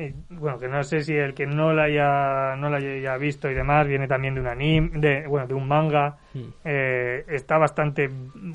[0.00, 3.50] eh, bueno, que no sé si el que no la haya, no la haya visto
[3.50, 6.16] y demás, viene también de un anime, de, bueno, de un manga.
[6.32, 6.38] Mm.
[6.64, 8.08] Eh, está bastante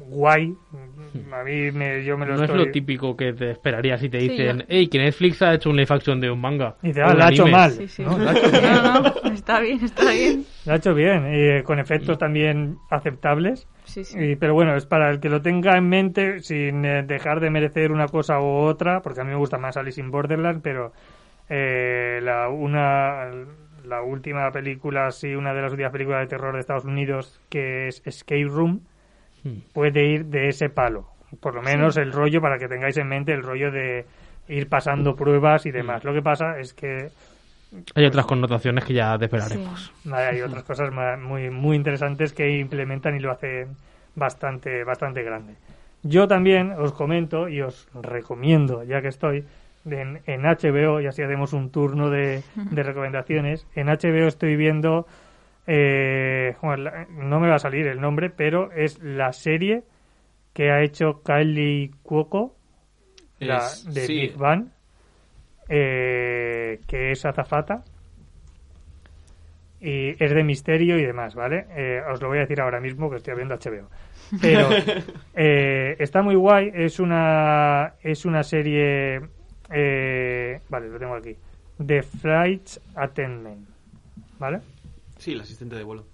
[0.08, 0.56] guay.
[1.32, 4.18] A mí me, yo me lo No es lo típico que te esperarías si te
[4.18, 6.76] dicen, hey, que Netflix ha hecho un live action de un manga.
[6.82, 7.58] Y dice, o ah, la ha hecho anime".
[7.58, 7.72] mal.
[7.72, 8.04] Sí, sí.
[8.04, 8.64] No, la ha hecho bien.
[8.64, 10.46] No, no, está bien, está bien.
[10.66, 13.68] Lo ha hecho bien, y, eh, con efectos también aceptables.
[13.84, 14.18] Sí, sí.
[14.20, 17.50] Y- pero bueno, es para el que lo tenga en mente sin eh, dejar de
[17.50, 20.92] merecer una cosa u otra, porque a mí me gusta más Alice in Borderland, pero
[21.50, 23.30] eh, la, una,
[23.86, 27.88] la última película, sí, una de las últimas películas de terror de Estados Unidos, que
[27.88, 28.82] es Escape Room,
[29.44, 29.60] Mm.
[29.74, 31.06] puede ir de ese palo.
[31.40, 34.06] Por lo menos el rollo, para que tengáis en mente el rollo de
[34.48, 36.04] ir pasando pruebas y demás.
[36.04, 37.10] Lo que pasa es que
[37.94, 39.94] Hay otras connotaciones que ya desvelaremos.
[40.12, 43.68] Hay otras cosas muy, muy interesantes que implementan y lo hacen
[44.16, 45.54] bastante, bastante grande.
[46.02, 49.44] Yo también os comento y os recomiendo, ya que estoy
[49.90, 53.68] en, en HBO, y así hacemos un turno de, de recomendaciones.
[53.76, 55.08] En HBO estoy viendo,
[55.68, 59.84] eh, bueno, no me va a salir el nombre, pero es la serie
[60.54, 62.56] que ha hecho Kylie Cuoco,
[63.40, 64.14] la Es- de sí.
[64.14, 64.68] Big Bang,
[65.70, 67.84] eh, que es azafata
[69.80, 71.66] y es de misterio y demás, ¿vale?
[71.76, 73.90] Eh, os lo voy a decir ahora mismo que estoy viendo HBO.
[74.42, 74.70] Pero
[75.36, 79.22] eh, está muy guay, es una es una serie
[79.70, 81.36] eh, vale, lo tengo aquí.
[81.86, 83.68] The Flight Attendant,
[84.40, 84.62] ¿vale?
[85.18, 86.06] Sí, el asistente de vuelo.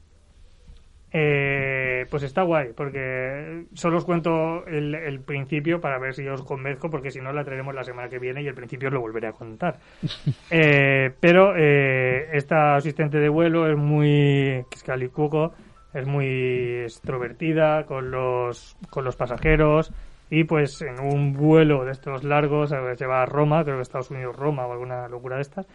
[1.13, 6.41] Eh, pues está guay, porque solo os cuento el, el principio para ver si os
[6.43, 9.01] convenzco, porque si no la traeremos la semana que viene y el principio os lo
[9.01, 9.77] volveré a contar.
[10.53, 15.53] Eh, pero eh, esta asistente de vuelo es muy calicuco,
[15.93, 19.91] es muy extrovertida con los, con los pasajeros
[20.31, 24.11] y pues en un vuelo de estos largos, se va a Roma, creo que Estados
[24.11, 25.67] Unidos, Roma o alguna locura de estas,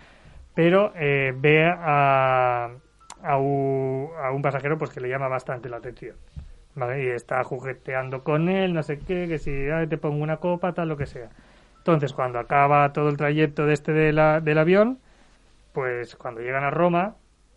[0.55, 2.71] pero eh, ve a,
[3.23, 6.17] a, un, pasajero pues que le llama bastante la atención.
[6.75, 10.73] Y está jugueteando con él, no sé qué, que si "Ay, te pongo una copa,
[10.73, 11.29] tal, lo que sea.
[11.77, 14.99] Entonces, cuando acaba todo el trayecto de este del avión,
[15.75, 17.17] pues cuando llegan a Roma,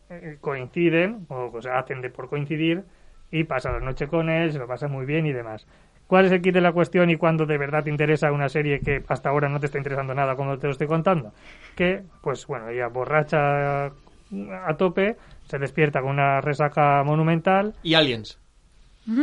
[0.10, 2.84] eh, coinciden, o, o sea, hacen de por coincidir,
[3.32, 5.66] y pasan la noche con él, se lo pasan muy bien y demás.
[6.10, 8.80] ¿Cuál es el kit de la cuestión y cuando de verdad te interesa una serie
[8.80, 11.32] que hasta ahora no te está interesando nada como te lo estoy contando?
[11.76, 17.76] Que, pues bueno, ella borracha a tope, se despierta con una resaca monumental.
[17.84, 18.40] Y Aliens.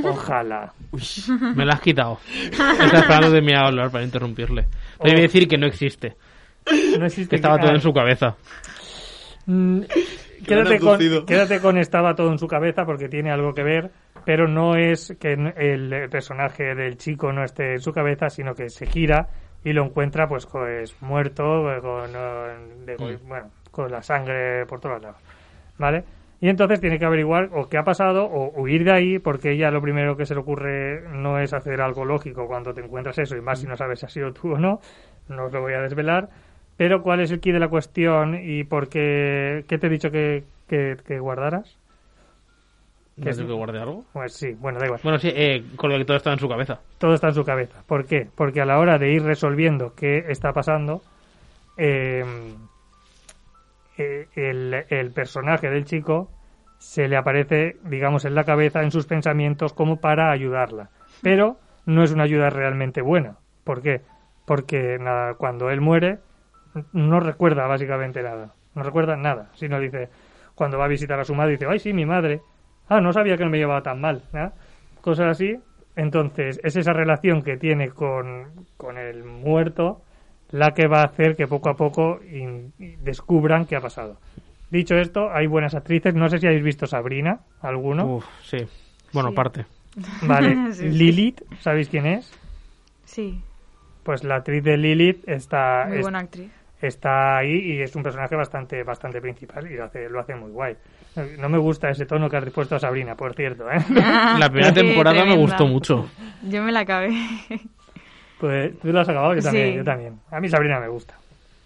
[0.05, 0.73] Ojalá.
[1.57, 2.19] Me la has quitado.
[2.33, 4.63] Está esperando de mí a hablar para interrumpirle.
[5.03, 6.15] Te voy a decir que no existe.
[6.99, 8.37] No existe Que estaba que- todo en su cabeza.
[9.47, 9.81] Mm,
[10.47, 13.91] quédate, con, quédate con estaba todo en su cabeza porque tiene algo que ver,
[14.27, 18.69] pero no es que el personaje del chico no esté en su cabeza, sino que
[18.69, 19.29] se gira
[19.65, 23.29] y lo encuentra pues, pues muerto, eh, con, eh, de- Mm.
[23.29, 25.23] bueno, con la sangre por todos lados.
[25.79, 26.05] ¿Vale?
[26.41, 29.71] Y entonces tiene que averiguar o qué ha pasado o huir de ahí porque ella
[29.71, 33.37] lo primero que se le ocurre no es hacer algo lógico cuando te encuentras eso
[33.37, 34.81] y más si no sabes si ha sido tú o no.
[35.29, 36.29] No os lo voy a desvelar.
[36.77, 40.11] Pero ¿cuál es el key de la cuestión y por qué, qué te he dicho
[40.11, 41.79] que, que, que guardaras?
[43.17, 44.05] ¿No Que es que guarde algo?
[44.13, 45.01] Pues sí, bueno, da igual.
[45.03, 46.81] Bueno, sí, eh, con lo que todo está en su cabeza.
[46.99, 47.83] Todo está en su cabeza.
[47.87, 48.29] ¿Por qué?
[48.35, 51.03] Porque a la hora de ir resolviendo qué está pasando,
[51.79, 52.25] eh,
[53.97, 56.31] eh, el, el personaje del chico
[56.79, 60.91] se le aparece, digamos, en la cabeza, en sus pensamientos, como para ayudarla.
[61.23, 61.57] Pero
[61.87, 63.39] no es una ayuda realmente buena.
[63.65, 64.03] ¿Por qué?
[64.45, 66.19] Porque nada, cuando él muere,
[66.93, 68.53] no recuerda básicamente nada.
[68.75, 69.49] No recuerda nada.
[69.55, 70.11] Sino dice,
[70.55, 72.43] cuando va a visitar a su madre, dice, ay, sí, mi madre.
[72.89, 74.23] Ah, no sabía que no me llevaba tan mal.
[74.33, 74.53] ¿no?
[75.01, 75.57] Cosas así.
[75.97, 80.03] Entonces, es esa relación que tiene con, con el muerto
[80.51, 82.73] la que va a hacer que poco a poco in-
[83.03, 84.19] descubran qué ha pasado.
[84.71, 86.15] Dicho esto, hay buenas actrices.
[86.15, 88.17] No sé si habéis visto Sabrina, alguno.
[88.17, 88.59] Uf, sí.
[89.13, 89.35] Bueno, Sí.
[89.35, 89.67] parte.
[90.23, 90.89] Vale, Sí, sí.
[90.91, 92.33] Lilith, ¿sabéis quién es?
[93.05, 93.41] Sí,
[94.03, 96.51] Pues la actriz de Lilith está, muy es- buena actriz.
[96.83, 100.51] está ahí y es un personaje bastante bastante principal y lo hace, lo hace muy
[100.53, 100.77] guay.
[101.39, 103.65] No me gusta ese tono que has dispuesto a Sabrina, por cierto.
[103.71, 103.79] ¿eh?
[104.39, 106.09] La primera temporada me gustó mucho.
[106.43, 107.15] Yo me la acabé.
[108.39, 109.77] Pues tú lo has acabado, yo también, Sí.
[109.77, 110.21] yo también.
[110.31, 111.15] A mí Sabrina me gusta.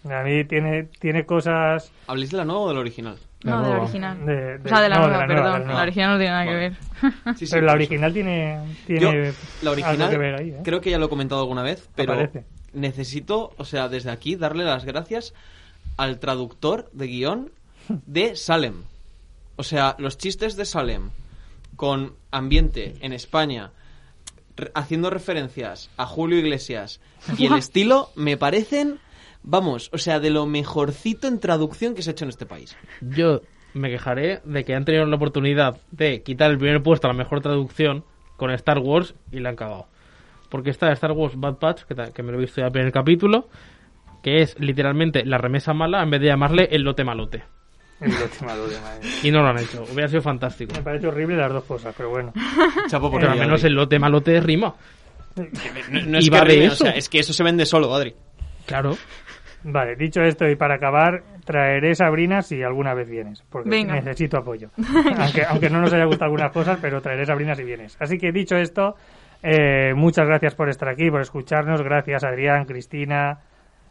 [0.09, 3.17] A mí tiene, tiene cosas ¿Habléis de la nueva o del original?
[3.41, 4.25] La no, de la original.
[4.25, 5.51] de, de- o sea, de la no, nueva, de la perdón.
[5.53, 5.81] la La, nueva.
[5.83, 6.51] original no tiene nada Vale.
[6.51, 6.57] que
[7.25, 7.35] ver.
[7.37, 9.11] Sí, sí, Pero la original tiene, Yo,
[9.63, 10.57] la original, algo que ver ahí, ¿eh?
[10.63, 12.45] creo que ya lo he comentado alguna vez, pero Aparece.
[12.73, 15.33] necesito, o sea, desde aquí darle las gracias
[15.97, 17.51] al traductor de guion
[17.89, 18.83] de Salem.
[19.55, 21.09] O sea, los chistes de Salem
[21.75, 23.71] con ambiente en España,
[24.55, 26.99] re- haciendo referencias a Julio Iglesias
[27.37, 28.99] y el estilo me parecen,
[29.43, 32.75] vamos, o sea, de lo mejorcito en traducción que se ha hecho en este país.
[33.01, 33.41] Yo
[33.73, 37.17] me quejaré de que han tenido la oportunidad de quitar el primer puesto a la
[37.17, 38.03] mejor traducción
[38.37, 39.87] con Star Wars y la han cagado.
[40.49, 42.71] Porque está Star Wars Bad Patch, que, que me lo he visto ya en el
[42.73, 43.47] primer capítulo,
[44.21, 47.43] que es literalmente la remesa mala en vez de llamarle el lote malote.
[48.05, 48.45] El de
[48.81, 49.07] madre.
[49.23, 49.83] Y no lo han hecho.
[49.83, 50.73] Hubiera sido fantástico.
[50.75, 52.33] Me parece horrible las dos cosas, pero bueno.
[52.87, 54.73] Chapo por Pero al menos el lote malote rima.
[55.35, 55.43] No,
[56.07, 56.83] no es y que de rime, o eso.
[56.83, 58.13] sea, es que eso se vende solo, Adri.
[58.65, 58.97] Claro.
[59.63, 63.93] Vale, dicho esto y para acabar, traeré Sabrina si alguna vez vienes, porque Venga.
[63.93, 64.69] necesito apoyo.
[65.19, 67.95] aunque, aunque no nos haya gustado algunas cosas, pero traeré Sabrina si vienes.
[67.99, 68.95] Así que dicho esto,
[69.43, 71.83] eh, muchas gracias por estar aquí, por escucharnos.
[71.83, 73.39] Gracias Adrián, Cristina,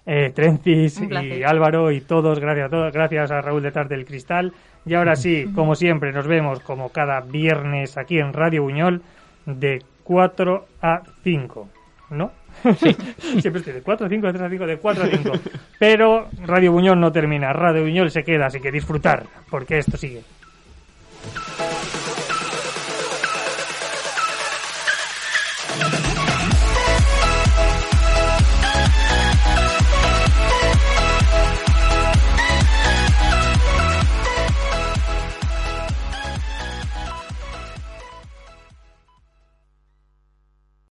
[0.07, 1.43] eh, Trencis y.
[1.43, 2.39] Álvaro y todos.
[2.41, 2.93] Gracias a todos.
[2.93, 4.53] Gracias a Raúl detrás del cristal.
[4.87, 9.03] Y ahora sí, como siempre, nos vemos como cada viernes aquí en Radio Buñol
[9.47, 11.69] de 4 a 5.
[12.11, 12.33] ¿No?
[13.19, 15.33] Siempre estoy de 4 a 5, de 3 a 5, de 4 a 5.
[15.79, 17.53] Pero Radio Buñol no termina.
[17.53, 20.23] Radio Buñol se queda, así que disfrutar, porque esto sigue.